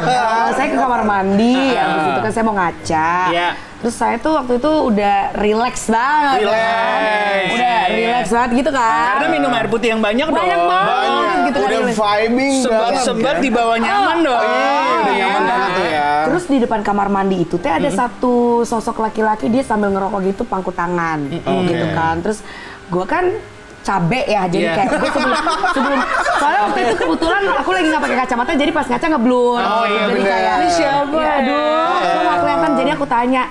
Eh, 0.00 0.48
saya 0.56 0.66
ke 0.72 0.76
kamar 0.80 1.02
mandi, 1.04 1.56
habis 1.76 2.04
itu 2.08 2.20
kan 2.24 2.32
saya 2.32 2.44
mau 2.44 2.56
ngaca. 2.56 3.12
Iya. 3.28 3.48
Terus 3.84 4.00
saya 4.00 4.16
tuh 4.16 4.32
waktu 4.32 4.56
itu 4.56 4.70
udah 4.88 5.16
relax 5.36 5.74
banget. 5.86 6.40
Relax. 6.40 6.56
kan. 6.56 7.52
Udah 7.52 7.76
relax 7.92 8.24
banget 8.30 8.50
gitu 8.56 8.70
kan. 8.72 9.12
Karena 9.12 9.28
minum 9.28 9.50
air 9.52 9.68
putih 9.68 9.88
yang 9.92 10.00
banyak, 10.00 10.24
Banyak 10.26 10.40
dong. 10.56 10.72
banget. 10.72 10.88
Banyak, 10.88 11.36
gitu 11.44 11.58
kan, 11.58 11.68
udah 11.68 11.80
vibing 11.94 12.54
Sebat 12.58 12.80
banget 12.80 13.02
sebat 13.04 13.24
kan? 13.30 13.44
di 13.44 13.50
bawah 13.52 13.76
nyaman 13.76 14.16
dong. 14.18 14.40
Iya, 14.40 14.72
udah 14.72 15.04
Iya. 15.04 15.20
nyaman 15.20 15.42
banget 15.44 15.70
tuh 15.70 15.84
ya. 15.86 16.08
Terus 16.24 16.44
di 16.46 16.56
depan 16.58 16.80
kamar 16.80 17.08
mandi 17.08 17.36
itu 17.38 17.56
teh 17.56 17.68
ada 17.68 17.90
satu 17.90 18.34
sosok 18.62 18.96
laki-laki 18.98 19.46
dia 19.46 19.60
sambil 19.60 19.92
ngerokok 19.92 20.20
gitu 20.24 20.42
pangku 20.42 20.72
tangan 20.72 21.28
gitu 21.28 21.86
kan. 21.92 22.24
Terus 22.24 22.40
gua 22.86 23.04
kan 23.04 23.36
cabe 23.82 24.24
ya 24.24 24.48
jadi 24.48 24.64
Iya. 24.64 24.74
kayak 24.74 24.90
gua 24.96 25.10
sebelum 25.12 25.36
sebelum 25.70 25.98
soalnya 26.34 26.60
waktu 26.64 26.78
itu 26.80 26.94
kebetulan 26.96 27.42
aku 27.52 27.68
lagi 27.70 27.86
nggak 27.86 28.00
pakai 28.00 28.18
kacamata 28.18 28.50
jadi 28.56 28.72
pas 28.72 28.86
ngaca 28.88 29.06
ngeblur 29.06 29.60
Oh, 29.60 29.84
iya, 29.84 30.00
jadi 30.00 30.14
bener. 30.16 30.32
kayak 30.32 30.54
Ini 30.56 30.68
siapa 30.72 31.18
ya, 31.20 31.32
aduh 31.36 31.84
aku 31.92 32.16
nggak 32.24 32.38
kelihatan 32.40 32.70
jadi 32.74 32.90
aku 32.90 33.04
tanya 33.04 33.42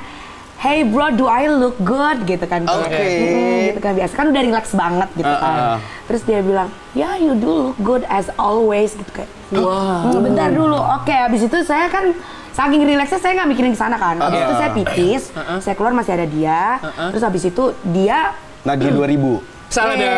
Hey 0.63 0.87
bro, 0.87 1.11
do 1.11 1.27
I 1.27 1.51
look 1.51 1.75
good? 1.77 2.23
Gitu 2.23 2.47
kan. 2.47 2.63
kayak, 2.63 2.87
Oke. 2.87 2.95
"Mm-mm," 2.95 3.67
gitu 3.67 3.79
kan. 3.79 3.91
Biasa 3.93 4.13
kan 4.15 4.25
udah 4.31 4.41
relax 4.41 4.65
banget 4.71 5.09
gitu 5.13 5.27
Uh, 5.27 5.35
kan. 5.37 5.51
uh, 5.53 5.67
uh. 5.75 5.77
Terus 6.07 6.21
dia 6.23 6.39
bilang, 6.39 6.71
ya 6.93 7.19
you 7.19 7.35
do 7.35 7.51
look 7.67 7.79
good 7.81 8.03
as 8.07 8.31
always 8.37 8.95
gitu 8.95 9.11
kayak. 9.13 9.27
Wah. 9.53 10.07
bentar 10.15 10.47
dulu. 10.49 10.79
Oke, 10.79 11.11
habis 11.11 11.43
itu 11.43 11.57
saya 11.61 11.91
kan 11.91 12.15
saking 12.53 12.79
rileksnya 12.81 13.19
saya 13.19 13.35
nggak 13.35 13.49
mikirin 13.51 13.71
ke 13.71 13.79
sana 13.81 13.99
kan. 13.99 14.15
Habis 14.17 14.39
itu 14.39 14.53
saya 14.55 14.69
pipis, 14.71 15.23
saya 15.59 15.75
keluar 15.75 15.91
masih 15.91 16.15
ada 16.15 16.23
dia. 16.25 16.79
Terus 17.11 17.21
habis 17.21 17.43
itu 17.43 17.63
dia 17.85 18.31
Nadia 18.63 18.87
2000. 18.87 19.43
Salah 19.67 19.99
dong. 19.99 20.15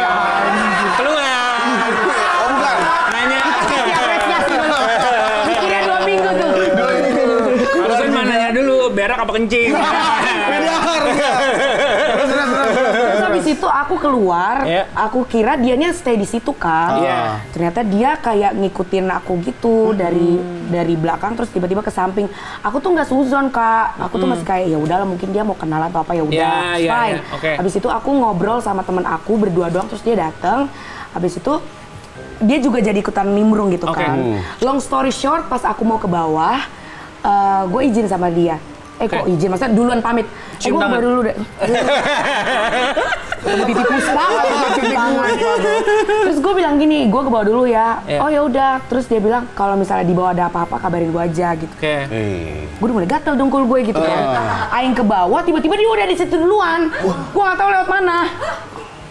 Keluar. 0.93 1.57
Oh 2.37 2.47
bukan. 2.53 2.77
Nanya. 3.09 3.39
Mikirnya 5.43 5.81
dua 5.81 5.99
minggu 6.05 6.29
tuh. 6.29 6.51
Harusnya 7.81 8.09
mananya 8.13 8.49
dulu, 8.51 8.93
berak 8.93 9.17
apa 9.17 9.31
kencing. 9.33 9.73
Terus 13.45 13.53
habis 13.53 13.61
itu 13.61 13.69
aku 13.69 13.95
keluar, 14.01 14.65
Iya. 14.65 14.89
aku 14.91 15.21
kira 15.23 15.53
dianya 15.53 15.93
stay 15.93 16.17
di 16.17 16.25
situ 16.25 16.49
kan. 16.51 16.97
Iya. 16.97 17.19
Ternyata 17.53 17.79
dia 17.85 18.17
kayak 18.17 18.57
ngikutin 18.57 19.05
aku 19.13 19.37
gitu 19.45 19.93
dari 19.93 20.41
dari 20.65 20.97
belakang 20.97 21.37
terus 21.37 21.53
tiba-tiba 21.53 21.85
ke 21.85 21.93
samping. 21.93 22.25
Aku 22.59 22.81
tuh 22.81 22.89
nggak 22.89 23.05
suzon 23.05 23.53
kak, 23.53 24.01
aku 24.01 24.17
tuh 24.17 24.25
masih 24.25 24.41
kayak 24.41 24.65
ya 24.67 24.77
udahlah 24.77 25.05
mungkin 25.05 25.29
dia 25.29 25.45
mau 25.45 25.53
kenalan 25.53 25.87
atau 25.87 26.01
apa 26.01 26.11
ya 26.11 26.23
udah, 26.23 26.33
Iya, 26.33 26.57
iya, 26.75 26.89
fine. 26.89 27.13
iya, 27.13 27.21
oke. 27.29 27.49
Habis 27.61 27.73
itu 27.75 27.87
aku 27.87 28.09
ngobrol 28.11 28.57
sama 28.59 28.81
temen 28.81 29.05
aku 29.05 29.37
berdua 29.37 29.69
doang 29.69 29.85
terus 29.85 30.01
dia 30.01 30.17
datang. 30.17 30.65
Habis 31.13 31.37
itu 31.37 31.53
dia 32.41 32.57
juga 32.57 32.81
jadi 32.81 32.97
ikutan 32.97 33.29
nimbrung 33.29 33.69
gitu 33.69 33.85
Oke. 33.85 34.01
kan. 34.01 34.17
Hmm. 34.17 34.41
Long 34.59 34.81
story 34.81 35.13
short, 35.13 35.45
pas 35.45 35.61
aku 35.61 35.85
mau 35.85 36.01
ke 36.01 36.09
bawah, 36.09 36.65
gue 37.69 37.81
izin 37.85 38.09
sama 38.09 38.27
dia. 38.27 38.57
Eh 38.95 39.05
kok 39.05 39.23
Oke. 39.23 39.35
izin? 39.35 39.51
Maksudnya 39.51 39.71
duluan 39.71 39.99
pamit. 39.99 40.23
Eh 40.23 40.31
Cium 40.57 40.75
gue 40.75 40.81
tangan. 40.81 40.95
baru 40.95 41.05
dulu 41.05 41.21
deh. 41.27 41.35
Mau 43.45 43.61
titik 43.61 43.85
puspa, 43.85 44.25
cium 44.73 44.91
tangan. 44.91 45.29
Terus 46.25 46.37
gue 46.41 46.53
bilang 46.57 46.75
gini, 46.75 47.05
gue 47.05 47.21
ke 47.21 47.29
bawah 47.29 47.45
dulu 47.45 47.63
ya. 47.69 48.01
Iya. 48.09 48.19
Oh 48.25 48.29
ya 48.33 48.41
udah. 48.41 48.81
Terus 48.89 49.05
dia 49.05 49.21
bilang 49.21 49.45
kalau 49.53 49.77
misalnya 49.77 50.03
di 50.03 50.15
bawah 50.17 50.33
ada 50.33 50.49
apa-apa 50.49 50.81
kabarin 50.81 51.13
gue 51.13 51.21
aja 51.21 51.53
gitu. 51.53 51.69
Oke. 51.69 52.09
Eh. 52.09 52.65
Gue 52.81 52.85
udah 52.89 52.95
mulai 52.97 53.09
gatel 53.09 53.37
dengkul 53.37 53.63
gue 53.69 53.93
gitu 53.93 54.01
kan. 54.01 54.21
Aing 54.73 54.97
ke 54.97 55.05
bawah, 55.05 55.45
tiba-tiba 55.45 55.77
dia 55.77 55.87
udah 55.87 56.05
di 56.09 56.15
situ 56.17 56.35
duluan. 56.35 56.89
Gue 57.31 57.43
nggak 57.45 57.57
tahu 57.57 57.69
lewat 57.69 57.87
mana. 57.87 58.19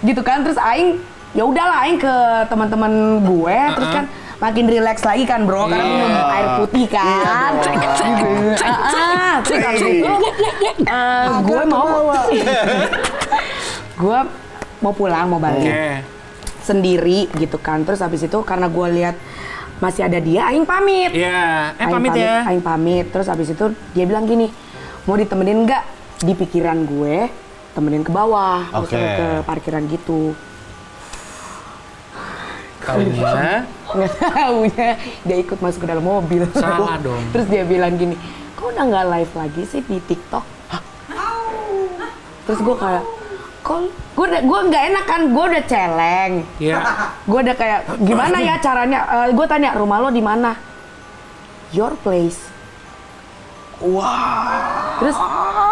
Gitu 0.03 0.21
kan. 0.21 0.43
Terus 0.43 0.59
Aing, 0.59 0.99
ya 1.33 1.47
udahlah 1.47 1.87
Aing 1.87 1.99
ke 2.03 2.14
teman-teman 2.50 2.93
gue. 3.23 3.59
Terus 3.79 3.91
kan 3.95 4.05
makin 4.35 4.67
relax 4.69 5.00
lagi 5.07 5.25
kan 5.25 5.49
bro, 5.49 5.71
karena 5.71 5.87
minum 5.88 6.26
air 6.29 6.47
putih 6.61 6.85
kan. 6.91 7.23
Ah, 7.25 7.49
Terus 9.41 9.62
habis 9.62 9.81
itu, 9.81 10.05
eh, 10.85 11.26
gue 11.49 11.62
mau, 11.64 12.12
gue 13.95 14.19
mau 14.83 14.93
pulang, 14.93 15.31
mau 15.31 15.41
balik 15.41 15.65
Oke. 15.65 15.89
sendiri 16.63 17.31
gitu 17.39 17.57
kan. 17.59 17.83
Terus 17.87 18.03
habis 18.03 18.27
itu 18.27 18.39
karena 18.43 18.67
gue 18.69 18.87
lihat 19.01 19.17
masih 19.83 20.07
ada 20.07 20.19
dia, 20.23 20.51
Aing 20.51 20.67
pamit. 20.67 21.11
Iya. 21.15 21.75
Eh 21.77 21.83
Aing 21.83 21.95
pamit 21.95 22.13
ya. 22.15 22.37
Aing 22.47 22.65
pamit. 22.65 23.07
Terus 23.11 23.27
habis 23.31 23.51
itu 23.51 23.75
dia 23.97 24.05
bilang 24.07 24.27
gini, 24.27 24.51
mau 25.07 25.19
ditemenin 25.19 25.67
nggak? 25.67 25.85
Di 26.25 26.33
pikiran 26.33 26.89
gue, 26.89 27.29
temenin 27.75 28.07
ke 28.07 28.13
bawah, 28.15 28.65
misalnya 28.71 29.11
ke 29.19 29.27
parkiran 29.45 29.83
gitu. 29.91 30.33
Taunya. 32.85 33.65
Nggak 33.95 34.13
taunya 34.21 34.91
dia 35.25 35.37
ikut 35.41 35.59
masuk 35.63 35.85
ke 35.85 35.89
dalam 35.89 36.05
mobil. 36.05 36.45
Salah 36.53 37.01
dong. 37.01 37.21
Terus 37.33 37.47
dia 37.49 37.65
bilang 37.65 37.97
gini, 37.97 38.13
kok 38.57 38.77
udah 38.77 38.85
nggak 38.85 39.07
live 39.09 39.33
lagi 39.39 39.63
sih 39.65 39.81
di 39.81 39.97
TikTok? 40.05 40.45
Terus 42.45 42.61
gue 42.61 42.77
kayak, 42.77 43.05
gue 43.64 44.26
udah 44.28 44.42
gue 44.44 44.61
nggak 44.68 44.85
enak 44.92 45.04
kan, 45.09 45.21
gue 45.33 45.44
udah 45.56 45.62
celeng. 45.64 46.33
Iya. 46.61 46.78
Gue 47.25 47.40
udah 47.40 47.56
kayak 47.56 47.80
gimana 48.04 48.37
ya 48.44 48.54
caranya? 48.61 49.00
gue 49.33 49.47
tanya 49.49 49.73
rumah 49.73 50.04
lo 50.04 50.12
di 50.12 50.21
mana? 50.21 50.52
Your 51.73 51.97
place. 52.04 52.52
Wah. 53.83 55.00
Terus 55.02 55.16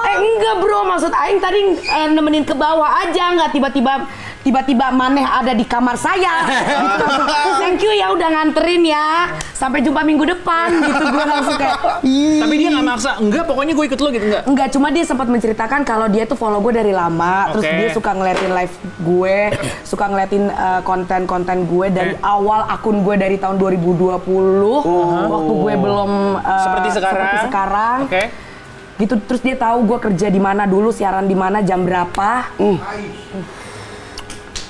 eh 0.08 0.16
enggak 0.18 0.54
bro, 0.58 0.88
maksud 0.88 1.12
aing 1.14 1.38
tadi 1.38 1.61
eh, 1.78 2.08
nemenin 2.11 2.42
ke 2.42 2.56
bawah 2.56 3.06
aja, 3.06 3.32
nggak 3.38 3.54
tiba-tiba 3.54 4.08
tiba-tiba 4.42 4.90
maneh 4.90 5.22
ada 5.22 5.54
di 5.54 5.62
kamar 5.62 5.94
saya. 5.96 6.42
Gitu. 6.82 7.04
Terus 7.06 7.56
thank 7.62 7.80
you 7.82 7.92
ya 7.94 8.11
udah 8.11 8.28
nganterin 8.28 8.82
ya. 8.84 9.30
Sampai 9.54 9.78
jumpa 9.80 10.02
minggu 10.02 10.26
depan 10.26 10.75
gitu 10.82 11.04
gue 11.06 11.25
langsung 11.25 11.54
kayak. 11.54 12.02
Tapi 12.42 12.54
dia 12.58 12.68
nggak 12.75 12.87
maksa. 12.87 13.11
Enggak, 13.22 13.44
pokoknya 13.46 13.72
gue 13.78 13.87
ikut 13.87 14.00
lo 14.02 14.08
gitu 14.11 14.26
enggak. 14.26 14.42
Enggak, 14.50 14.68
cuma 14.75 14.88
dia 14.90 15.04
sempat 15.06 15.26
menceritakan 15.30 15.80
kalau 15.87 16.06
dia 16.11 16.26
tuh 16.26 16.34
follow 16.34 16.58
gue 16.58 16.75
dari 16.75 16.90
lama, 16.90 17.54
terus 17.54 17.64
Oke. 17.64 17.78
dia 17.78 17.88
suka 17.94 18.11
ngeliatin 18.12 18.50
live 18.50 18.75
gue, 18.99 19.37
suka 19.90 20.04
ngeliatin 20.11 20.44
eh, 20.50 20.80
konten-konten 20.82 21.58
gue 21.70 21.87
dari 21.94 22.14
awal 22.20 22.66
akun 22.66 23.06
gue 23.06 23.14
dari 23.14 23.38
tahun 23.38 23.56
2020, 23.62 24.18
waktu 25.30 25.52
gue 25.54 25.75
belum 25.78 26.11
eh, 26.42 26.62
Seperti 26.66 26.88
sekarang. 26.90 27.14
seperti 27.14 27.37
sekarang. 27.46 27.99
Oke. 28.11 28.22
Gitu 28.99 29.14
terus 29.25 29.40
dia 29.46 29.54
tahu 29.54 29.87
gue 29.87 29.99
kerja 30.11 30.26
di 30.26 30.42
mana 30.42 30.66
dulu, 30.66 30.90
siaran 30.90 31.30
di 31.30 31.38
mana, 31.38 31.62
jam 31.62 31.87
berapa. 31.87 32.50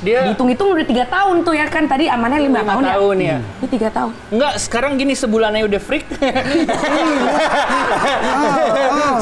Dia 0.02 0.26
Dihitung-hitung 0.26 0.74
udah 0.74 0.82
tiga 0.82 1.06
tahun 1.06 1.46
tuh 1.46 1.54
ya 1.54 1.70
kan 1.70 1.86
tadi 1.86 2.10
amannya 2.10 2.42
lima, 2.42 2.66
tahun, 2.66 2.82
tahun 2.82 3.16
ya. 3.22 3.30
ya. 3.30 3.38
Ini 3.62 3.66
tiga 3.70 3.88
tahun. 3.88 4.10
Enggak, 4.34 4.52
sekarang 4.58 4.92
gini 4.98 5.14
sebulannya 5.14 5.62
udah 5.62 5.78
freak. 5.78 6.06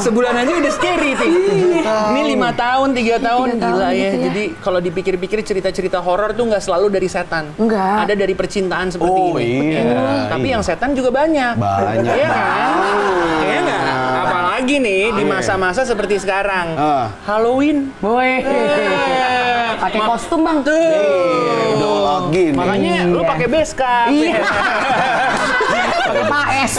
Sebulan 0.01 0.33
aja 0.33 0.51
udah 0.51 0.71
scary 0.73 1.13
sih. 1.13 1.31
Ini 1.85 2.21
lima 2.27 2.49
tahun, 2.51 2.97
tiga 2.97 3.21
tahun, 3.21 3.47
tiga 3.55 3.61
tahun 3.61 3.77
gila 3.77 3.87
ya. 3.87 3.93
gitu 3.93 4.17
ya. 4.17 4.23
Jadi 4.25 4.43
kalau 4.57 4.79
dipikir-pikir 4.81 5.39
cerita-cerita 5.43 6.01
horor 6.01 6.33
tuh 6.33 6.49
nggak 6.49 6.63
selalu 6.63 6.87
dari 6.89 7.05
setan. 7.05 7.53
Enggak. 7.55 8.09
Ada 8.09 8.13
dari 8.17 8.33
percintaan 8.33 8.89
seperti 8.89 9.19
Oh, 9.21 9.37
ini. 9.37 9.77
iya. 9.77 10.27
Tapi 10.27 10.47
Iya. 10.49 10.53
yang 10.57 10.63
setan 10.65 10.97
juga 10.97 11.13
banyak. 11.13 11.53
Banyak 11.57 12.09
Iya 12.11 12.27
kan? 12.27 12.73
Iya 13.39 13.57
nggak? 13.61 13.81
Apalagi 14.21 14.75
nih 14.79 15.03
di 15.13 15.23
Iya. 15.23 15.29
masa-masa 15.29 15.85
seperti 15.85 16.17
sekarang. 16.17 16.73
Ah. 16.73 17.13
Halloween. 17.23 17.93
Boy. 18.01 18.41
Pakai 19.81 19.99
kostum 19.99 20.39
bang. 20.41 20.57
Tuh. 20.61 20.77
Udah 21.73 21.89
out 22.11 22.25
gini. 22.29 22.53
Makanya 22.53 22.93
lu 23.07 23.19
Iya. 23.19 23.27
pakai 23.27 23.47
base 23.47 23.73
cap. 23.73 24.07
Iya. 24.07 24.35
Pakai 26.03 26.25
paes. 26.27 26.73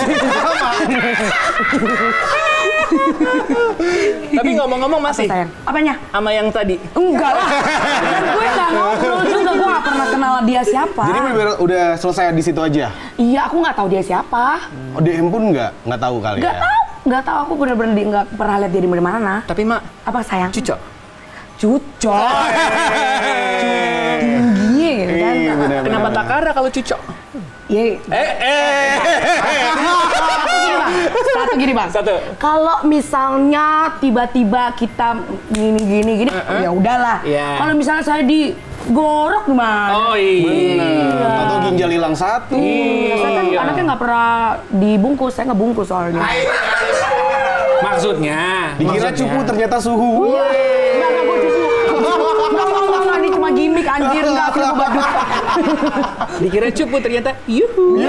Tapi 4.32 4.50
ngomong-ngomong 4.54 5.00
masih 5.02 5.26
Sayang. 5.26 5.50
Apanya? 5.64 5.94
sama 6.08 6.30
yang 6.30 6.48
tadi. 6.48 6.76
Enggak 6.92 7.32
lah. 7.32 7.48
Kan 7.48 8.22
gue 8.28 8.46
nggak 8.48 8.70
ngobrol 8.70 9.20
juga. 9.24 9.50
Gue 9.52 9.66
nggak 9.66 9.84
pernah 9.84 10.06
kenal 10.08 10.34
dia 10.44 10.62
siapa. 10.62 11.02
Jadi 11.04 11.18
bener- 11.24 11.58
udah 11.58 11.84
selesai 11.96 12.24
di 12.30 12.42
situ 12.42 12.60
aja. 12.60 12.86
Iya, 13.16 13.40
aku 13.46 13.56
nggak 13.58 13.74
tahu 13.74 13.88
dia 13.88 14.02
siapa. 14.02 14.44
Oh, 14.92 15.00
DM 15.00 15.26
pun 15.26 15.50
nggak 15.50 15.70
nggak 15.82 16.00
tahu 16.00 16.16
kali 16.18 16.38
Nggak 16.38 16.54
ya. 16.54 16.60
tahu. 16.60 16.80
Nggak 17.02 17.22
tahu. 17.24 17.38
Aku 17.40 17.52
bener-bener 17.56 17.92
di- 17.94 18.06
nggak 18.06 18.26
pernah 18.32 18.56
lihat 18.60 18.70
dia 18.70 18.80
di 18.80 18.90
mana-mana. 18.90 19.34
Tapi 19.42 19.62
mak, 19.64 19.80
Apa 20.04 20.20
sayang? 20.20 20.50
cucok. 20.50 20.78
Cucok. 21.62 22.42
Tinggi 24.18 24.88
gitu 24.98 25.14
kan. 25.14 25.34
Iya, 25.38 25.52
bener, 25.54 25.80
Kenapa 25.86 26.08
bener, 26.10 26.18
Takara 26.18 26.50
kalau 26.50 26.68
cucok? 26.74 27.00
Iya. 27.70 28.02
Eh, 28.10 28.30
eh. 28.42 28.90
Satu 31.38 31.52
gini 31.54 31.70
bang. 31.70 31.88
Satu. 31.94 32.18
Kalau 32.42 32.82
misalnya 32.82 33.94
tiba-tiba 34.02 34.74
kita 34.74 35.22
gini 35.54 35.78
gini 35.78 36.12
gini, 36.26 36.30
ya 36.34 36.70
udahlah. 36.74 37.22
Iya. 37.22 37.62
Kalau 37.62 37.72
misalnya 37.78 38.02
saya 38.02 38.26
digorok 38.26 39.46
gimana? 39.46 40.10
Oh 40.10 40.14
iya. 40.18 41.14
Atau 41.46 41.56
ginjal 41.70 41.90
hilang 41.94 42.18
satu. 42.18 42.58
Iya, 42.58 43.14
saya 43.22 43.32
kan 43.38 43.46
anaknya 43.54 43.82
nggak 43.94 44.00
pernah 44.02 44.30
dibungkus, 44.74 45.32
saya 45.38 45.54
nggak 45.54 45.60
bungkus 45.62 45.86
soalnya. 45.86 46.26
Maksudnya. 47.82 48.74
Dikira 48.78 49.10
maksudnya. 49.10 49.18
cupu 49.18 49.38
ternyata 49.46 49.76
suhu. 49.78 50.32
Enggak, 50.32 51.08
enggak, 51.08 51.24
gue 51.26 51.36
cucu. 51.44 51.62
Enggak, 51.92 52.14
enggak, 52.14 52.66
enggak, 52.72 53.00
enggak, 53.02 53.16
ini 53.18 53.28
cuma 53.34 53.48
gimmick 53.52 53.81
anjir, 53.92 54.24
enggak, 54.24 54.46
aku 54.48 54.58
mau 54.58 54.74
badut. 54.74 55.06
Dikira 56.42 56.68
cupu 56.72 56.96
ternyata 56.98 57.30
yuhu. 57.44 58.00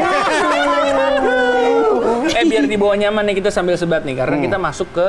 eh 2.34 2.44
biar 2.48 2.66
dibawa 2.66 2.94
nyaman 2.96 3.24
nih 3.30 3.36
kita 3.44 3.50
sambil 3.52 3.76
sebat 3.76 4.08
nih 4.08 4.16
karena 4.18 4.40
kita 4.40 4.58
masuk 4.58 4.90
ke 4.96 5.06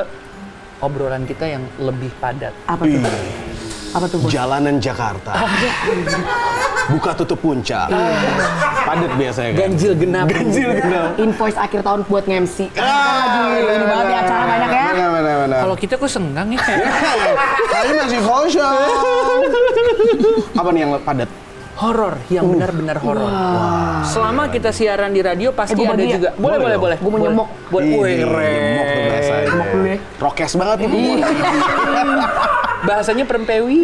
obrolan 0.83 1.23
kita 1.23 1.47
yang 1.47 1.63
lebih 1.79 2.11
padat. 2.19 2.51
Apa 2.67 2.83
tuh? 2.83 2.99
Apa 3.95 4.05
tuh, 4.11 4.17
Bos? 4.19 4.29
Jalanan 4.29 4.77
Jakarta. 4.83 5.31
Buka 6.85 7.17
tutup 7.17 7.41
puncak. 7.41 7.89
Padat 8.85 9.11
biasanya 9.17 9.51
kan. 9.51 9.59
Ganjil 9.65 9.93
genap. 9.97 10.25
Ganjil 10.29 10.69
genap. 10.77 11.09
Invoice 11.17 11.57
akhir 11.57 11.81
tahun 11.81 11.99
buat 12.05 12.23
nge-MC. 12.23 12.57
Kita 12.69 12.85
lagi 13.41 13.65
ini 13.65 13.85
banget 13.85 14.05
ya, 14.05 14.17
acara 14.21 14.43
banyak 14.45 14.69
ya. 14.69 14.85
Benar, 14.85 15.09
benar, 15.11 15.35
benar. 15.41 15.59
Kalau 15.65 15.75
kita 15.75 15.93
kok 15.97 16.09
senggang 16.09 16.49
ya. 16.53 16.61
Kali 17.65 17.91
masih 17.95 18.19
kosong. 18.21 18.75
Apa 20.53 20.69
nih 20.69 20.81
yang 20.85 20.93
padat? 21.01 21.29
horor 21.75 22.15
yang 22.31 22.47
benar-benar 22.47 22.97
horor. 23.03 23.27
Selama 24.07 24.47
kita 24.47 24.71
siaran 24.71 25.11
di 25.11 25.19
radio 25.19 25.51
pasti 25.51 25.75
Eh, 25.75 25.83
ada 25.83 25.99
ya? 25.99 26.15
juga. 26.15 26.29
Boleh, 26.39 26.55
boleh, 26.55 26.77
boleh. 26.79 26.97
Gua 27.03 27.11
mau 27.11 27.19
Boleh. 27.19 27.27
nyemok. 27.27 27.47
Boleh. 27.67 27.87
Wih, 27.91 28.15
nyemok 28.23 28.87
tuh 28.87 29.01
bahasanya. 29.03 29.43
Nyemok 29.43 29.67
dulu 29.67 29.85
ya. 29.85 29.97
Rokes 30.15 30.53
banget 30.55 30.77
nih. 30.87 31.19
Bahasanya 32.87 33.23
perempewi. 33.27 33.79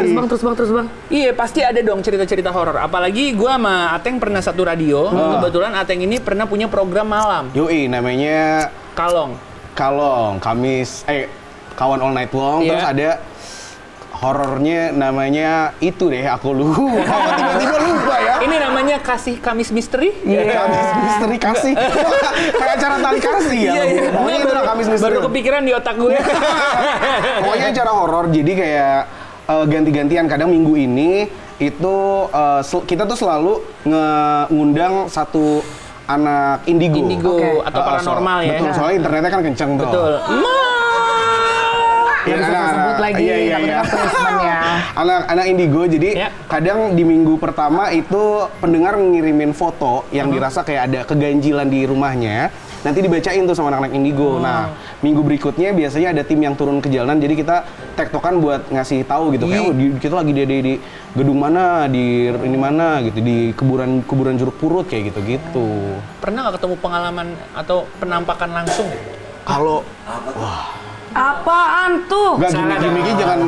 Terus 0.00 0.12
bang, 0.16 0.26
terus 0.26 0.42
bang, 0.42 0.54
terus 0.56 0.72
bang. 0.72 0.86
Iya 1.12 1.30
pasti 1.36 1.60
ada 1.60 1.80
dong 1.84 2.00
cerita-cerita 2.00 2.48
horor. 2.48 2.80
Apalagi 2.80 3.36
gua 3.36 3.60
sama 3.60 3.92
Ateng 3.92 4.16
pernah 4.16 4.40
satu 4.40 4.64
radio. 4.64 5.12
Kebetulan 5.12 5.76
Ateng 5.76 6.00
ini 6.00 6.16
pernah 6.16 6.48
punya 6.48 6.66
program 6.72 7.06
malam. 7.12 7.52
Yoi, 7.52 7.86
namanya 7.86 8.68
Kalong. 8.96 9.36
Kalong, 9.76 10.42
Kamis, 10.42 11.04
eh 11.06 11.28
kawan 11.76 12.00
all 12.00 12.12
night 12.12 12.32
long. 12.32 12.60
Iya. 12.64 12.68
Terus 12.68 12.84
ada 12.84 13.10
horornya 14.20 14.92
namanya 14.92 15.72
itu 15.80 16.12
deh 16.12 16.20
aku 16.28 16.52
lupa. 16.52 17.00
Tiba-tiba 17.40 17.76
lupa 17.80 18.16
ya. 18.20 18.34
Ini 18.44 18.56
namanya 18.60 18.96
kasih 19.00 19.40
Kamis 19.40 19.72
Misteri. 19.72 20.12
Kamis 20.20 20.88
misteri 21.00 21.36
kasih. 21.40 21.74
Kayak 22.60 22.72
acara 22.76 22.96
tali 23.00 23.20
kasih 23.24 23.58
ya. 23.64 23.72
Iya, 23.72 23.84
iya. 23.88 24.08
Pokoknya 24.12 24.38
itu 24.44 24.52
Kamis 24.60 24.86
misteri. 24.92 25.14
Baru 25.16 25.20
kepikiran 25.32 25.60
di 25.64 25.72
otak 25.72 25.94
gue. 25.96 26.12
Pokoknya 27.44 27.66
acara 27.72 27.90
horor 27.96 28.24
jadi 28.28 28.52
kayak 28.52 29.00
eh, 29.50 29.64
ganti-gantian 29.66 30.24
kadang 30.24 30.48
minggu 30.48 30.78
ini 30.78 31.26
itu 31.58 31.96
sel- 32.62 32.86
kita 32.86 33.04
tuh 33.04 33.18
selalu 33.18 33.60
ngundang 34.48 35.06
satu 35.06 35.60
anak 36.06 36.64
indigo. 36.64 36.98
Indigo 36.98 37.36
Oke. 37.36 37.62
atau 37.62 37.80
Eh, 37.80 37.86
paranormal 37.86 38.38
so- 38.38 38.42
ya. 38.42 38.52
Betul, 38.56 38.70
soalnya 38.72 38.96
internetnya 38.96 39.30
kan 39.30 39.42
kenceng 39.44 39.70
tuh. 39.74 39.86
Betul. 39.86 40.12
Nggak 42.20 42.36
bisa 42.36 42.52
anak- 42.52 42.64
disebut 42.66 42.96
lagi, 43.00 43.22
iya, 43.22 43.36
iya, 43.38 43.56
iya. 43.58 43.78
placement 43.80 44.38
ya. 44.40 44.58
Anak-anak 45.02 45.44
indigo, 45.46 45.82
jadi 45.84 46.08
Ya. 46.14 46.28
kadang 46.46 46.92
di 46.92 47.02
minggu 47.02 47.34
pertama 47.36 47.88
itu 47.90 48.22
pendengar 48.60 48.94
ngirimin 48.94 49.52
foto 49.52 50.04
yang 50.10 50.28
Uh-huh. 50.28 50.36
dirasa 50.36 50.60
kayak 50.60 50.82
ada 50.84 51.00
keganjilan 51.04 51.64
di 51.66 51.80
rumahnya. 51.82 52.52
Nanti 52.80 52.98
dibacain 53.04 53.44
tuh 53.44 53.52
sama 53.52 53.68
anak-anak 53.68 53.92
indigo. 53.92 54.36
Oh. 54.36 54.42
Nah, 54.42 54.72
minggu 55.04 55.20
berikutnya 55.20 55.76
biasanya 55.76 56.16
ada 56.16 56.22
tim 56.24 56.40
yang 56.40 56.56
turun 56.56 56.80
ke 56.80 56.88
jalanan, 56.88 57.20
jadi 57.20 57.34
kita 57.36 57.56
tektokan 57.92 58.40
buat 58.40 58.72
ngasih 58.72 59.04
tahu 59.04 59.36
gitu. 59.36 59.44
Kayak 59.52 59.60
Ih. 59.60 59.68
oh, 59.68 59.74
di, 59.76 59.86
kita 60.00 60.14
lagi 60.16 60.32
di, 60.32 60.42
di, 60.48 60.58
di 60.64 60.74
gedung 61.12 61.38
mana, 61.40 61.84
di 61.84 62.32
ini 62.32 62.58
mana 62.58 63.04
gitu, 63.04 63.20
di 63.20 63.52
kuburan 63.52 64.00
kuburan 64.08 64.40
jeruk 64.40 64.56
purut 64.56 64.88
kayak 64.88 65.12
gitu-gitu. 65.12 65.96
Pernah 66.24 66.48
nggak 66.48 66.56
ketemu 66.56 66.74
pengalaman 66.80 67.26
atau 67.52 67.84
penampakan 68.00 68.50
langsung? 68.64 68.88
Kalau 69.44 69.84
Apaan 71.10 72.06
tuh? 72.06 72.38
nggak 72.38 72.54
Salah 72.54 72.78
gimmick 72.78 73.02
gimmicknya 73.02 73.14
jangan 73.18 73.38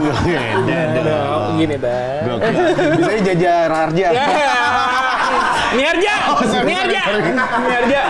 Oh, 1.30 1.54
gini 1.62 1.76
dah. 1.78 2.26
Bisa 2.98 3.12
jajar 3.22 3.68
harja. 3.70 4.06
Miarja, 5.72 6.12
Miarja, 6.64 7.02
Miarja. 7.64 8.00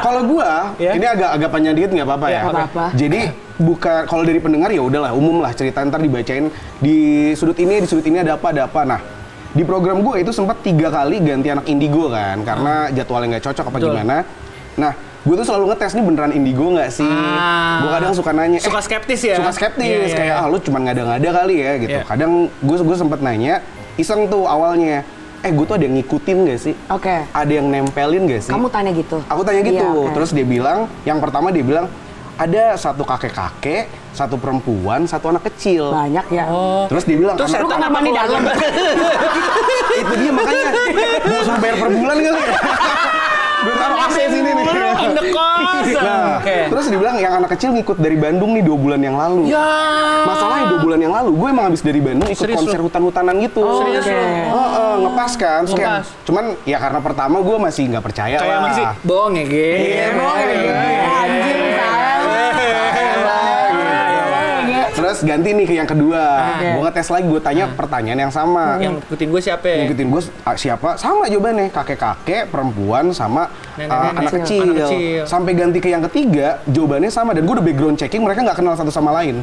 Kalau 0.00 0.20
gua, 0.24 0.72
Ya? 0.78 0.94
ini 0.94 1.06
agak 1.06 1.30
agak 1.34 1.48
panjang 1.50 1.74
dikit 1.74 1.90
nggak 1.94 2.06
apa-apa 2.06 2.26
ya. 2.30 2.34
Ya, 2.34 2.42
apa-apa. 2.46 2.84
Jadi 2.94 3.20
bukan 3.58 4.00
kalau 4.06 4.22
dari 4.22 4.38
pendengar 4.38 4.70
ya 4.70 4.82
udahlah 4.82 5.10
umum 5.12 5.42
lah 5.42 5.50
cerita 5.50 5.82
ntar 5.82 5.98
dibacain 5.98 6.46
di 6.78 7.30
sudut 7.34 7.58
ini 7.58 7.82
di 7.82 7.86
sudut 7.90 8.06
ini 8.06 8.22
ada 8.22 8.38
apa 8.38 8.54
ada 8.54 8.70
apa. 8.70 8.80
Nah 8.86 9.00
di 9.50 9.62
program 9.66 10.04
gua 10.04 10.20
itu 10.22 10.30
sempat 10.30 10.62
tiga 10.62 10.92
kali 10.92 11.18
ganti 11.18 11.50
anak 11.50 11.66
indigo 11.66 12.06
kan 12.12 12.44
karena 12.46 12.92
jadwalnya 12.94 13.36
nggak 13.36 13.44
cocok 13.50 13.64
apa 13.66 13.76
Betul. 13.82 13.86
gimana. 13.90 14.16
Nah 14.78 14.92
gue 15.18 15.34
tuh 15.34 15.44
selalu 15.44 15.74
ngetes 15.74 15.92
nih 15.98 16.04
beneran 16.06 16.32
indigo 16.32 16.66
nggak 16.72 16.90
sih? 16.94 17.04
Ah. 17.04 17.82
Gue 17.84 17.90
kadang 17.90 18.12
suka 18.14 18.30
nanya. 18.32 18.62
Suka 18.62 18.80
eh, 18.80 18.84
skeptis 18.86 19.20
ya? 19.26 19.36
Suka 19.36 19.52
skeptis 19.52 19.84
Iya, 19.84 19.98
iya, 20.06 20.16
kayak 20.16 20.36
iya. 20.38 20.40
ah 20.40 20.46
lu 20.48 20.56
cuma 20.62 20.78
ngada-ngada 20.80 21.28
kali 21.42 21.56
ya 21.58 21.72
gitu. 21.82 21.98
Iya. 22.00 22.04
Kadang 22.06 22.48
gue 22.48 22.76
gue 22.80 22.96
sempet 22.96 23.20
nanya 23.20 23.60
iseng 23.98 24.30
tuh 24.30 24.46
awalnya. 24.46 25.02
Eh 25.38 25.50
gue 25.50 25.64
tuh 25.64 25.76
ada 25.78 25.84
yang 25.86 25.94
ngikutin 25.94 26.36
gak 26.44 26.60
sih? 26.60 26.74
Oke. 26.90 27.22
Ada 27.30 27.52
yang 27.52 27.66
nempelin 27.66 28.26
gak 28.26 28.42
sih? 28.42 28.52
Kamu 28.52 28.66
tanya 28.68 28.90
gitu? 28.90 29.22
Aku 29.24 29.42
tanya 29.42 29.60
gitu, 29.60 29.78
Iya, 29.78 29.86
oke. 29.88 30.10
terus 30.12 30.30
dia 30.34 30.42
bilang, 30.42 30.90
yang 31.06 31.22
pertama 31.22 31.54
dia 31.54 31.62
bilang 31.62 31.86
ada 32.34 32.74
satu 32.74 33.02
kakek-kakek, 33.02 33.86
satu 34.10 34.34
perempuan, 34.34 35.06
satu 35.06 35.30
anak 35.30 35.46
kecil. 35.46 35.90
Banyak 35.90 36.26
ya. 36.28 36.44
Oh. 36.46 36.86
Terus 36.86 37.02
dia 37.02 37.16
bilang, 37.16 37.34
Terus 37.34 37.50
"Anak- 37.50 37.62
Lu 37.62 37.68
kenapa 37.68 37.90
apa 37.92 38.00
di 38.00 38.12
dalam? 38.12 38.40
itu 40.00 40.14
dia 40.16 40.30
makanya 40.30 40.68
mau 41.26 41.58
bayar 41.58 41.76
per 41.76 41.90
bulan 41.90 42.16
kali 42.16 42.38
ya. 42.38 42.54
Gue 43.58 43.74
taruh 43.74 43.98
AC 44.00 44.16
sini 44.28 44.50
nih. 44.50 44.64
Indekos. 45.00 45.86
Nah, 45.90 46.38
terus 46.42 46.84
dia 46.86 46.98
bilang 46.98 47.16
yang 47.16 47.32
anak 47.34 47.50
kecil 47.52 47.70
ngikut 47.70 47.96
dari 47.96 48.14
Bandung 48.14 48.50
nih 48.52 48.62
dua 48.62 48.76
bulan 48.76 49.00
yang 49.00 49.14
lalu. 49.14 49.48
Ya. 49.48 49.62
Masalahnya 50.24 50.66
dua 50.68 50.80
bulan 50.80 50.98
yang 50.98 51.12
lalu, 51.12 51.30
gue 51.32 51.48
emang 51.48 51.64
habis 51.66 51.80
dari 51.80 51.98
Bandung 51.98 52.26
ikut 52.26 52.38
Serius 52.38 52.58
konser 52.60 52.78
hutan-hutanan 52.78 53.34
gitu. 53.40 53.60
Oh, 53.60 53.80
Serius 53.80 54.04
lu? 54.04 54.18
Oh, 54.48 54.58
oh, 54.68 54.92
ngepas 55.00 55.32
kan, 55.34 55.60
Terus 55.64 55.74
kayak- 55.74 55.92
Ngepas. 55.98 56.06
cuman 56.24 56.44
ya 56.64 56.78
karena 56.78 57.00
pertama 57.00 57.36
gue 57.38 57.56
masih 57.58 57.82
nggak 57.88 58.04
percaya 58.04 58.36
Kayak 58.36 58.52
lah. 58.52 58.62
masih 58.64 58.84
bohong 59.02 59.34
ya, 59.34 59.44
Ge. 59.44 59.70
Iya, 59.72 60.06
bohong 60.12 60.38
ya, 60.38 60.46
Ge. 60.52 60.70
Anjir, 61.08 61.58
Terus 65.18 65.34
ganti 65.34 65.50
nih 65.50 65.66
ke 65.66 65.74
yang 65.74 65.90
kedua. 65.90 66.22
Oke. 66.54 66.68
Gue 66.78 66.82
ngetes 66.86 67.08
lagi, 67.10 67.26
gue 67.26 67.40
tanya 67.42 67.64
pertanyaan 67.74 68.18
yang 68.22 68.30
sama. 68.30 68.78
Yang 68.78 69.02
ngikutin 69.02 69.28
gue 69.34 69.42
siapa? 69.42 69.66
ya? 69.66 69.76
Ngikutin 69.82 70.06
gue 70.14 70.22
siapa? 70.54 70.88
Sama 70.94 71.26
jawabannya, 71.26 71.66
kakek-kakek, 71.74 72.54
perempuan, 72.54 73.10
sama 73.10 73.50
Nenek-nenek. 73.74 73.90
uh, 73.90 74.10
anak, 74.14 74.32
Kecil. 74.38 74.62
Anak 74.62 74.76
kecil. 74.86 75.22
Sampai 75.26 75.52
ganti 75.58 75.78
ke 75.82 75.90
yang 75.90 76.06
ketiga, 76.06 76.62
jawabannya 76.70 77.10
sama. 77.10 77.34
Dan 77.34 77.50
gue 77.50 77.54
udah 77.58 77.66
background 77.66 77.98
checking, 77.98 78.22
mereka 78.22 78.46
nggak 78.46 78.58
kenal 78.62 78.78
satu 78.78 78.94
sama 78.94 79.10
lain. 79.18 79.42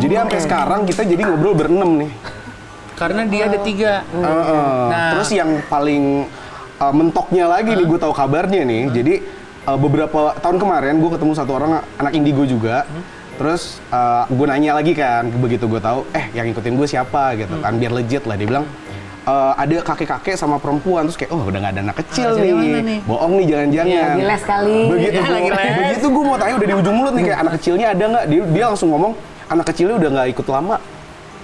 Jadi 0.00 0.12
sampai 0.12 0.38
sekarang 0.44 0.80
kita 0.84 1.08
jadi 1.08 1.22
ngobrol 1.24 1.56
berenam 1.56 2.04
nih. 2.04 2.12
Karena 3.00 3.24
dia 3.24 3.48
ada 3.48 3.58
tiga. 3.64 4.04
Heeh. 4.12 4.84
Nah. 4.92 5.16
Terus 5.16 5.28
yang 5.32 5.64
paling 5.72 6.28
uh, 6.76 6.92
mentoknya 6.92 7.48
lagi 7.48 7.72
nih, 7.72 7.86
gue 7.88 7.96
tahu 7.96 8.12
kabarnya 8.12 8.60
nih. 8.68 8.82
Jadi 8.92 9.14
uh, 9.64 9.78
beberapa 9.80 10.36
tahun 10.36 10.60
kemarin 10.60 11.00
gue 11.00 11.10
ketemu 11.16 11.32
satu 11.32 11.56
orang 11.56 11.80
anak 11.96 12.12
indigo 12.12 12.44
juga. 12.44 12.84
Terus 13.40 13.62
uh, 13.88 14.28
gue 14.28 14.44
nanya 14.44 14.76
lagi 14.76 14.92
kan, 14.92 15.24
begitu 15.32 15.64
gue 15.64 15.80
tahu, 15.80 16.04
eh 16.12 16.28
yang 16.30 16.44
ngikutin 16.44 16.76
gue 16.76 16.84
siapa 16.84 17.32
gitu 17.34 17.56
kan, 17.56 17.72
biar 17.72 17.88
legit 17.90 18.28
lah. 18.28 18.36
Dia 18.36 18.44
bilang, 18.44 18.68
"Eh, 19.22 19.52
ada 19.56 19.76
kakek-kakek 19.80 20.36
sama 20.36 20.56
perempuan 20.56 21.08
terus 21.08 21.16
kayak 21.16 21.32
oh 21.32 21.48
udah 21.48 21.56
nggak 21.58 21.72
ada 21.72 21.82
anak 21.82 21.96
kecil 21.98 22.28
kecil 22.34 22.56
nih. 22.56 22.80
nih? 22.82 22.98
bohong 23.02 23.32
nih 23.36 23.46
jangan-jangan 23.48 23.88
Iya, 23.88 24.04
lagi 24.10 24.22
les 24.28 24.42
kali. 24.44 24.78
begitu 24.88 25.20
les. 25.24 25.76
begitu 25.78 26.06
gue 26.06 26.22
mau 26.22 26.36
tanya 26.36 26.54
udah 26.56 26.68
di 26.68 26.74
ujung 26.76 26.96
mulut 26.96 27.12
nih 27.16 27.24
kayak 27.24 27.38
anak 27.38 27.52
kecilnya 27.56 27.86
ada 27.90 28.04
nggak 28.06 28.24
dia, 28.28 28.42
dia 28.44 28.64
langsung 28.66 28.88
ngomong 28.90 29.12
anak 29.48 29.64
kecilnya 29.68 29.94
udah 29.96 30.08
nggak 30.10 30.28
ikut 30.30 30.46
lama 30.46 30.76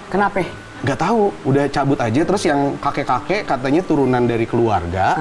Kenapa? 0.07 0.39
Nggak 0.77 0.99
tahu 0.99 1.33
udah 1.43 1.65
cabut 1.69 1.97
aja. 1.97 2.21
Terus 2.21 2.43
yang 2.45 2.77
kakek-kakek 2.77 3.45
katanya 3.45 3.81
turunan 3.81 4.23
dari 4.23 4.45
keluarga 4.45 5.15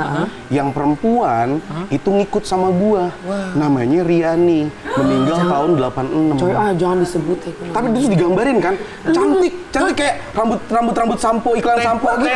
yang 0.48 0.70
perempuan 0.70 1.60
itu 1.88 2.08
ngikut 2.08 2.44
sama 2.44 2.68
gua. 2.68 3.08
Namanya 3.54 4.04
Riani 4.04 4.68
meninggal 4.96 5.38
tahun 5.44 5.70
86 5.76 6.40
Coy, 6.40 6.52
ah 6.52 6.72
jangan 6.72 6.98
disebut 7.00 7.38
ya. 7.40 7.52
tapi 7.70 7.86
terus 7.92 8.08
digambarin 8.08 8.58
kan? 8.58 8.74
Cantik 9.06 9.52
cantik 9.68 9.94
kayak 9.94 10.14
rambut 10.32 10.60
rambut 10.68 10.94
rambut 10.96 11.18
sampo 11.20 11.52
iklan 11.52 11.80
sampo 11.80 12.08
gitu. 12.20 12.32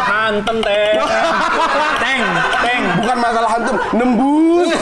Hantem 0.00 0.56
teh. 0.60 0.94
Teng, 2.02 2.22
teng. 2.60 2.82
bukan 2.98 3.16
masalah 3.18 3.50
hantum 3.50 3.76
nembus 3.94 4.68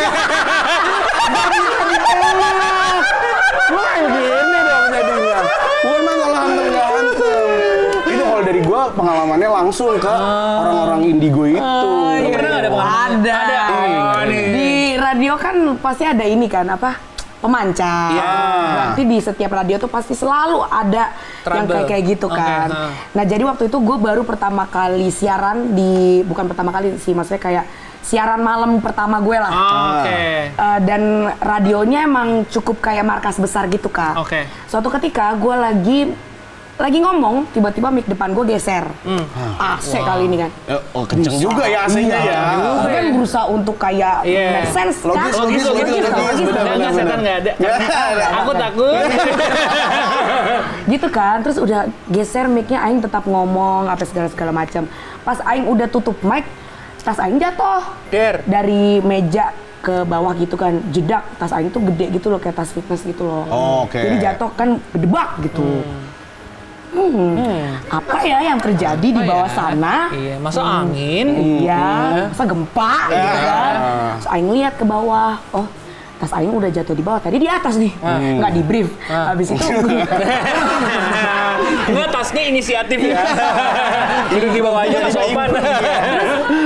Wah, 3.68 3.94
gini 4.00 4.58
dong 4.64 4.84
jadinya. 4.88 5.40
Bukan 5.84 6.00
masalah 6.02 6.38
hantem 6.40 6.64
nggak 6.68 6.86
hantem. 6.88 7.48
Itu 8.08 8.22
kalau 8.24 8.42
dari 8.42 8.60
gua 8.64 8.77
pengalamannya 8.92 9.48
langsung 9.48 9.96
ke 9.98 10.14
orang-orang 10.62 11.00
indigo 11.08 11.42
itu. 11.44 11.58
Lu 11.58 12.28
pernah 12.32 12.48
nggak 12.48 12.62
ada 12.62 12.70
pengalaman? 12.72 13.10
Ada. 13.18 13.32
Ada. 13.32 13.58
Oh, 13.68 14.20
nih. 14.28 14.44
Di 14.52 14.70
radio 14.96 15.32
kan 15.40 15.56
pasti 15.80 16.04
ada 16.04 16.24
ini 16.24 16.46
kan 16.46 16.66
apa? 16.68 16.96
Pemancar. 17.38 18.10
Iya. 18.18 18.32
Berarti 18.74 19.02
di 19.06 19.18
setiap 19.22 19.50
radio 19.54 19.78
tuh 19.78 19.86
pasti 19.86 20.10
selalu 20.10 20.58
ada 20.66 21.14
yang 21.46 21.70
Trouble. 21.70 21.70
kayak 21.70 21.86
kayak 21.86 22.04
gitu 22.18 22.26
kan. 22.26 22.66
ha. 22.66 22.90
Nah 23.14 23.24
jadi 23.24 23.46
waktu 23.46 23.70
itu 23.70 23.78
gue 23.78 23.94
baru 23.94 24.26
pertama 24.26 24.66
kali 24.66 25.06
siaran 25.14 25.70
di 25.70 26.26
bukan 26.26 26.50
pertama 26.50 26.74
kali 26.74 26.98
sih 26.98 27.14
maksudnya 27.14 27.38
kayak 27.38 27.64
siaran 28.02 28.42
malam 28.42 28.82
pertama 28.82 29.22
gue 29.22 29.38
lah. 29.38 29.52
Oke. 30.02 30.50
Eh, 30.50 30.78
dan 30.82 31.30
radionya 31.38 32.08
emang 32.08 32.42
cukup 32.50 32.80
kayak 32.82 33.04
markas 33.06 33.38
besar 33.38 33.70
gitu 33.70 33.86
kak. 33.86 34.18
Oke. 34.18 34.48
Suatu 34.66 34.90
ketika 34.98 35.30
gue 35.38 35.54
lagi 35.54 35.98
lagi 36.78 36.98
ngomong, 36.98 37.50
tiba-tiba 37.50 37.90
mic 37.90 38.06
depan 38.06 38.30
gue 38.30 38.44
geser. 38.46 38.86
Hmm. 39.02 39.26
AC 39.58 39.98
kali 39.98 40.24
ini 40.24 40.36
kan. 40.38 40.50
Eh, 40.64 40.78
Oh, 40.92 41.02
kenceng 41.02 41.34
juga 41.36 41.66
ya 41.66 41.84
AC-nya 41.84 42.18
ya. 42.20 42.40
Gue 42.78 42.86
kan 42.88 43.06
berusaha 43.12 43.44
untuk 43.46 43.74
kayak 43.76 44.22
Iya. 44.22 44.46
make 44.56 44.70
sense 44.70 45.02
Logis, 45.02 45.18
kan? 45.34 45.42
logis, 45.42 45.62
logis, 45.64 45.84
logis, 45.90 46.06
logis, 46.06 46.38
benar, 46.48 46.90
setan 46.92 47.18
nggak 47.20 47.36
ada. 47.40 47.52
Aku 48.38 48.50
takut. 48.52 48.94
gitu 50.88 51.08
kan 51.08 51.42
terus 51.42 51.58
udah 51.58 51.80
geser 52.08 52.46
mic-nya 52.46 52.80
Aing 52.80 52.98
tetap 52.98 53.24
ngomong 53.24 53.86
apa 53.86 54.02
segala 54.02 54.28
segala 54.28 54.52
macam 54.52 54.88
pas 55.20 55.38
Aing 55.44 55.66
udah 55.66 55.86
tutup 55.86 56.16
mic 56.22 56.46
tas 57.02 57.18
Aing 57.18 57.36
jatuh 57.36 57.84
Der. 58.08 58.40
dari 58.44 59.02
meja 59.02 59.52
ke 59.78 60.02
bawah 60.02 60.32
gitu 60.34 60.54
kan 60.54 60.80
jedak 60.88 61.28
tas 61.36 61.50
Aing 61.50 61.68
tuh 61.68 61.84
gede 61.84 62.08
gitu 62.10 62.28
loh 62.28 62.38
kayak 62.38 62.56
tas 62.56 62.68
fitness 62.68 63.02
gitu 63.02 63.22
loh 63.22 63.44
Oh, 63.46 63.76
oke. 63.84 63.94
jadi 63.94 64.16
jatuh 64.32 64.50
kan 64.52 64.80
gedebak 64.90 65.38
gitu 65.42 65.84
Hmm. 65.84 66.07
Apa 67.88 68.16
ya 68.20 68.38
yang 68.42 68.58
terjadi 68.58 69.08
di 69.08 69.20
Apa 69.20 69.28
bawah 69.28 69.46
ya? 69.46 69.54
sana 69.54 69.96
Iya, 70.10 70.34
masa 70.38 70.60
angin? 70.60 71.26
Iya, 71.60 71.88
masa 72.28 72.44
gempa 72.44 72.92
gitu 73.06 73.18
Iya. 73.18 73.44
kan. 73.44 73.74
Terus 74.14 74.28
Aing 74.28 74.48
lihat 74.50 74.74
ke 74.74 74.84
bawah, 74.84 75.36
oh 75.52 75.66
tas 76.18 76.32
Aing 76.32 76.50
udah 76.50 76.66
jatuh 76.66 76.92
di 76.92 77.00
bawah, 77.00 77.20
tadi 77.20 77.38
di 77.38 77.46
atas 77.46 77.76
nih. 77.76 77.92
Nggak 78.38 78.52
di 78.52 78.62
brief. 78.62 78.88
Habis 79.04 79.52
itu 79.52 79.64
Enggak, 81.88 82.10
tasnya 82.12 82.42
inisiatif 82.44 82.98
ya. 83.00 83.18
Duduk 84.30 84.50
di 84.52 84.60
bawah 84.60 84.84
aja 84.84 84.96
nggak 84.98 85.14
sopan. 85.14 85.48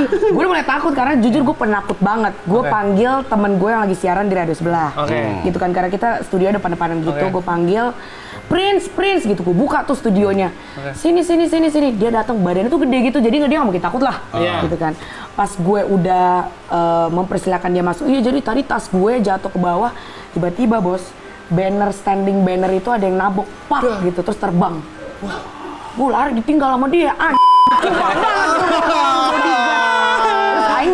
gue 0.03 0.35
udah 0.35 0.51
mulai 0.51 0.67
takut 0.67 0.93
karena 0.93 1.15
jujur 1.17 1.43
gue 1.43 1.57
penakut 1.57 1.99
banget. 1.99 2.35
Gue 2.45 2.61
Oke. 2.61 2.69
panggil 2.69 3.23
temen 3.25 3.53
gue 3.57 3.71
yang 3.71 3.83
lagi 3.83 3.95
siaran 3.95 4.27
di 4.27 4.35
radio 4.35 4.53
sebelah. 4.53 4.91
Oke. 4.97 5.47
Gitu 5.47 5.57
kan 5.57 5.71
karena 5.71 5.89
kita 5.89 6.27
studio 6.27 6.51
depan-depanan 6.51 7.01
gitu, 7.01 7.15
Oke. 7.15 7.31
gue 7.31 7.43
panggil 7.43 7.85
Prince, 8.53 8.85
Prince 8.93 9.25
gitu, 9.25 9.41
gue 9.41 9.57
buka 9.57 9.81
tuh 9.89 9.97
studionya. 9.97 10.53
Oke. 10.77 10.93
Sini, 10.93 11.25
sini, 11.25 11.49
sini, 11.49 11.73
sini. 11.73 11.89
Dia 11.97 12.13
datang 12.13 12.37
badannya 12.37 12.69
tuh 12.69 12.85
gede 12.85 13.09
gitu, 13.09 13.19
jadi 13.25 13.33
nggak 13.41 13.49
dia 13.49 13.57
nggak 13.57 13.69
mungkin 13.73 13.81
takut 13.81 14.05
lah, 14.05 14.21
Iya. 14.37 14.69
gitu 14.69 14.77
kan. 14.77 14.93
Pas 15.33 15.49
gue 15.49 15.81
udah 15.89 16.27
eh, 16.69 17.09
mempersilahkan 17.09 17.73
dia 17.73 17.81
masuk, 17.81 18.05
iya 18.13 18.21
jadi 18.21 18.39
tadi 18.45 18.61
tas 18.61 18.93
gue 18.93 19.13
jatuh 19.25 19.49
ke 19.49 19.57
bawah, 19.57 19.97
tiba-tiba 20.37 20.85
bos, 20.85 21.01
banner 21.49 21.97
standing 21.97 22.45
banner 22.45 22.69
itu 22.77 22.93
ada 22.93 23.09
yang 23.09 23.17
nabok, 23.17 23.49
pak 23.73 24.05
gitu, 24.05 24.21
terus 24.21 24.37
terbang. 24.37 24.85
Gue 25.97 26.09
lari 26.13 26.37
ditinggal 26.37 26.77
sama 26.77 26.93
dia, 26.93 27.17
an. 27.17 27.33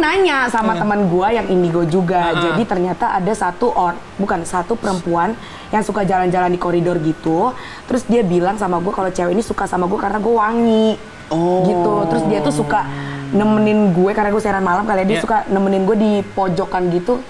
Nanya 0.08 0.48
sama 0.48 0.72
teman 0.72 1.04
gua 1.12 1.28
yang 1.28 1.44
indigo 1.52 1.84
juga. 1.84 2.32
Jadi 2.32 2.64
ternyata 2.64 3.12
ada 3.12 3.28
satu 3.36 3.68
or 3.76 3.92
bukan 4.16 4.40
satu 4.40 4.72
perempuan 4.72 5.36
yang 5.68 5.84
suka 5.84 6.00
jalan-jalan 6.08 6.48
di 6.48 6.56
koridor 6.56 6.96
gitu. 7.04 7.52
Terus 7.84 8.08
dia 8.08 8.24
bilang 8.24 8.56
sama 8.56 8.80
gua 8.80 8.96
kalau 8.96 9.12
cewek 9.12 9.36
ini 9.36 9.44
suka 9.44 9.68
sama 9.68 9.84
gua 9.84 10.00
karena 10.00 10.16
gua 10.16 10.48
wangi. 10.48 10.96
Gitu. 11.68 11.92
Terus 12.08 12.24
dia 12.24 12.40
tuh 12.40 12.56
suka 12.56 12.88
nemenin 13.28 13.92
gue 13.92 14.16
karena 14.16 14.32
gue 14.32 14.40
siaran 14.40 14.64
malam 14.64 14.88
kali 14.88 15.04
ya, 15.04 15.06
dia 15.12 15.16
Iya. 15.20 15.24
suka 15.28 15.36
nemenin 15.52 15.84
gue 15.84 15.96
di 16.00 16.12
pojokan 16.32 16.88
gitu. 16.88 17.20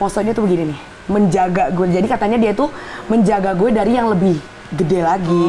Posenya 0.00 0.32
tuh 0.32 0.48
begini 0.48 0.72
nih, 0.72 0.80
menjaga 1.12 1.68
gue. 1.68 1.92
Jadi 1.92 2.08
katanya 2.08 2.40
dia 2.40 2.56
tuh 2.56 2.72
menjaga 3.12 3.52
gue 3.52 3.68
dari 3.68 3.92
yang 3.92 4.08
lebih 4.08 4.40
gede 4.74 5.00
lagi. 5.00 5.44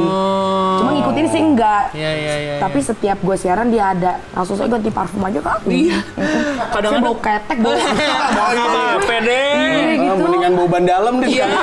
Cuma 0.77 0.91
ngikutin 0.91 1.27
sih 1.27 1.41
enggak. 1.41 1.83
Iya, 1.91 2.11
iya, 2.13 2.33
iya. 2.37 2.55
Tapi 2.59 2.79
setiap 2.79 3.17
gue 3.17 3.35
siaran 3.35 3.67
dia 3.67 3.89
ada. 3.89 4.19
Langsung 4.31 4.55
saya 4.55 4.67
ganti 4.67 4.89
parfum 4.89 5.21
aja 5.21 5.39
kak. 5.39 5.57
Iya. 5.63 5.97
Kadang-kadang 6.73 7.03
bau 7.03 7.17
ketek, 7.17 7.57
bau. 7.59 7.73
apa 8.63 8.81
pede. 9.01 9.43
Iya, 9.55 9.79
Ah, 10.03 10.11
gitu. 10.11 10.21
mendingan 10.21 10.51
bau 10.53 10.67
ban 10.67 10.83
dalam 10.83 11.13
deh 11.17 11.29
Iya. 11.29 11.45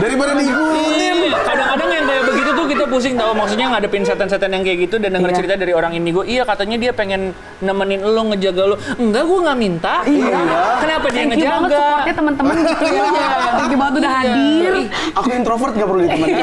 daripada 0.00 0.32
diikutin 0.32 1.16
Iya, 1.20 1.38
Kadang-kadang 1.40 1.88
yang 1.90 2.04
kayak 2.06 2.24
begitu 2.26 2.50
tuh 2.52 2.66
kita 2.66 2.79
pusing 2.90 3.14
tahu 3.14 3.32
maksudnya 3.32 3.66
ngadepin 3.68 4.02
setan-setan 4.02 4.50
yang 4.50 4.62
kayak 4.62 4.78
gitu 4.84 4.96
dan 4.96 5.10
denger 5.12 5.30
Iya. 5.30 5.38
cerita 5.38 5.54
dari 5.54 5.72
orang 5.72 5.92
indigo 5.92 6.20
iya 6.22 6.42
katanya 6.42 6.76
dia 6.76 6.90
pengen 6.90 7.30
nemenin 7.60 8.02
lo 8.02 8.22
ngejaga 8.28 8.62
lo 8.64 8.76
enggak 8.96 9.22
gua 9.22 9.38
nggak 9.46 9.58
minta 9.58 9.94
Iya. 10.04 10.38
kenapa 10.76 11.06
dia 11.08 11.18
Thank 11.20 11.32
you 11.32 11.46
banget 11.46 11.60
ngejaga 11.62 11.78
supportnya 11.80 12.14
teman-teman 12.14 12.54
gitu 12.60 12.84
ya. 12.86 13.04
Thank 13.52 13.70
you 13.70 13.78
banget 13.78 13.94
udah 13.96 14.12
hadir. 14.12 14.72
aku 15.12 15.28
introvert 15.30 15.72
gak 15.72 15.86
perlu 15.86 16.02
ditemenin 16.02 16.36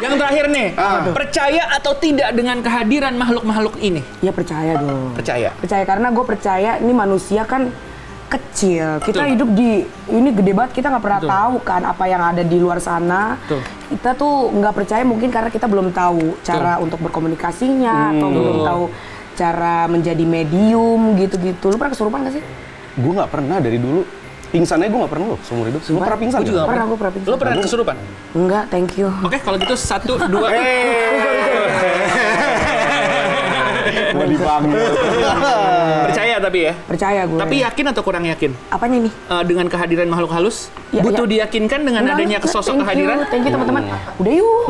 yang 0.00 0.14
terakhir 0.16 0.44
nih 0.48 0.68
Ah. 0.74 1.06
percaya 1.08 1.62
atau 1.72 1.92
tidak 1.94 2.28
dengan 2.32 2.58
kehadiran 2.58 3.14
makhluk-makhluk 3.14 3.78
ini 3.78 4.02
Ya 4.18 4.30
percaya 4.30 4.76
dong. 4.76 5.14
percaya 5.14 5.48
Percaya 5.54 5.84
karena 5.84 6.10
gue 6.10 6.24
percaya 6.24 6.70
ini 6.76 6.92
manusia 6.92 7.42
kan 7.44 7.70
kecil. 8.28 8.96
Kita 8.98 9.20
Betul. 9.20 9.30
hidup 9.30 9.48
di 9.52 9.70
ini 10.10 10.30
gede 10.32 10.52
banget 10.52 10.72
kita 10.72 10.88
nggak 10.88 11.04
pernah 11.04 11.20
Betul. 11.20 11.30
tahu 11.30 11.54
kan 11.62 11.82
apa 11.84 12.04
yang 12.06 12.22
ada 12.24 12.40
di 12.40 12.56
luar 12.56 12.80
sana. 12.80 13.36
Betul. 13.38 13.60
Kita 13.92 14.16
tuh 14.16 14.48
nggak 14.50 14.72
percaya 14.72 15.04
mungkin 15.04 15.28
karena 15.28 15.48
kita 15.48 15.68
belum 15.68 15.92
tahu 15.92 16.40
cara 16.40 16.80
untuk 16.80 16.96
berkomunikasinya 16.98 18.16
atau 18.16 18.28
belum 18.28 18.58
tahu 18.64 18.84
cara 19.32 19.84
menjadi 19.86 20.24
medium 20.24 21.16
gitu-gitu. 21.16 21.68
Lu 21.68 21.76
pernah 21.76 21.92
kesurupan 21.92 22.24
gak 22.24 22.36
sih? 22.36 22.44
gue 22.92 23.12
gak 23.16 23.32
pernah 23.32 23.56
dari 23.56 23.80
dulu 23.80 24.04
pingsannya 24.48 24.92
gue 24.92 25.00
gak 25.00 25.12
pernah 25.16 25.26
loh 25.32 25.40
seumur 25.40 25.64
hidup 25.64 25.80
gue 25.80 25.96
pernah 25.96 26.20
pingsan 26.20 26.38
Gua 26.38 26.48
juga 26.52 26.58
nggak? 26.60 26.68
Pernah, 26.68 26.84
gua 26.84 26.98
pernah 27.00 27.12
pingsan. 27.16 27.30
lo 27.32 27.36
pernah 27.40 27.54
kesurupan 27.56 27.96
Enggak, 28.36 28.64
thank 28.68 28.90
you. 29.00 29.08
oke 29.08 29.38
kalau 29.40 29.56
gitu 29.56 29.74
satu 29.80 30.12
dua 30.28 30.48
Mau 34.12 34.26
dipanggil 34.26 34.78
percaya 36.02 36.36
tapi 36.36 36.58
ya 36.62 36.72
Percaya 36.82 37.20
gue. 37.24 37.38
tapi 37.38 37.54
yakin 37.60 37.84
atau 37.88 38.02
kurang 38.02 38.24
yakin 38.24 38.50
apanya 38.68 38.96
nih? 39.02 39.12
Eh, 39.12 39.42
dengan 39.44 39.66
kehadiran 39.66 40.06
makhluk 40.06 40.30
halus 40.30 40.68
Ya, 40.88 41.00
butuh 41.00 41.24
ya. 41.24 41.30
diyakinkan 41.40 41.80
dengan 41.82 42.04
Enggak, 42.04 42.16
adanya 42.18 42.36
thank 42.36 42.52
kehadiran 42.84 43.16
You, 43.16 43.26
thank 43.26 43.42
you 43.42 43.50
teman-teman. 43.50 43.82
Udah 44.18 44.32
yuk. 44.34 44.64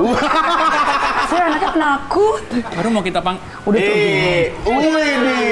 Saya 1.25 1.43
anaknya 1.49 1.71
penakut. 1.73 2.43
baru 2.71 2.89
mau 2.89 3.03
kita 3.03 3.19
pang 3.19 3.37
Udah 3.65 3.81
tuh. 3.81 3.95
eh 3.95 4.43
wih 4.63 4.87
nih 5.19 5.51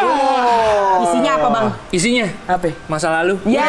oh 0.00 1.04
Isinya 1.04 1.32
apa 1.34 1.48
bang? 1.50 1.66
isinya 1.90 2.26
Apa? 2.46 2.68
masa 2.86 3.08
lalu 3.12 3.36
Ya. 3.44 3.68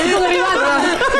Itu. 0.00 0.16
Ngeri 0.16 0.38
banget. 0.40 1.19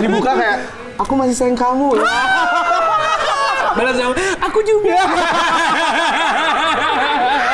dibuka 0.00 0.32
kayak 0.38 0.58
aku 0.96 1.12
masih 1.18 1.34
sayang 1.36 1.58
kamu 1.58 2.00
ya. 2.00 2.04
balas 3.76 3.96
jawab 3.96 4.16
aku 4.40 4.60
juga 4.64 5.00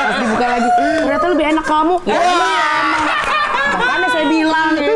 pas 0.08 0.16
dibuka 0.18 0.46
lagi 0.50 0.70
ternyata 0.76 1.26
lebih 1.30 1.46
enak 1.56 1.66
kamu 1.66 1.94
ya, 2.06 2.18
ya. 2.18 2.34
makanya 3.78 4.08
saya 4.10 4.26
bilang 4.26 4.70
ya. 4.74 4.94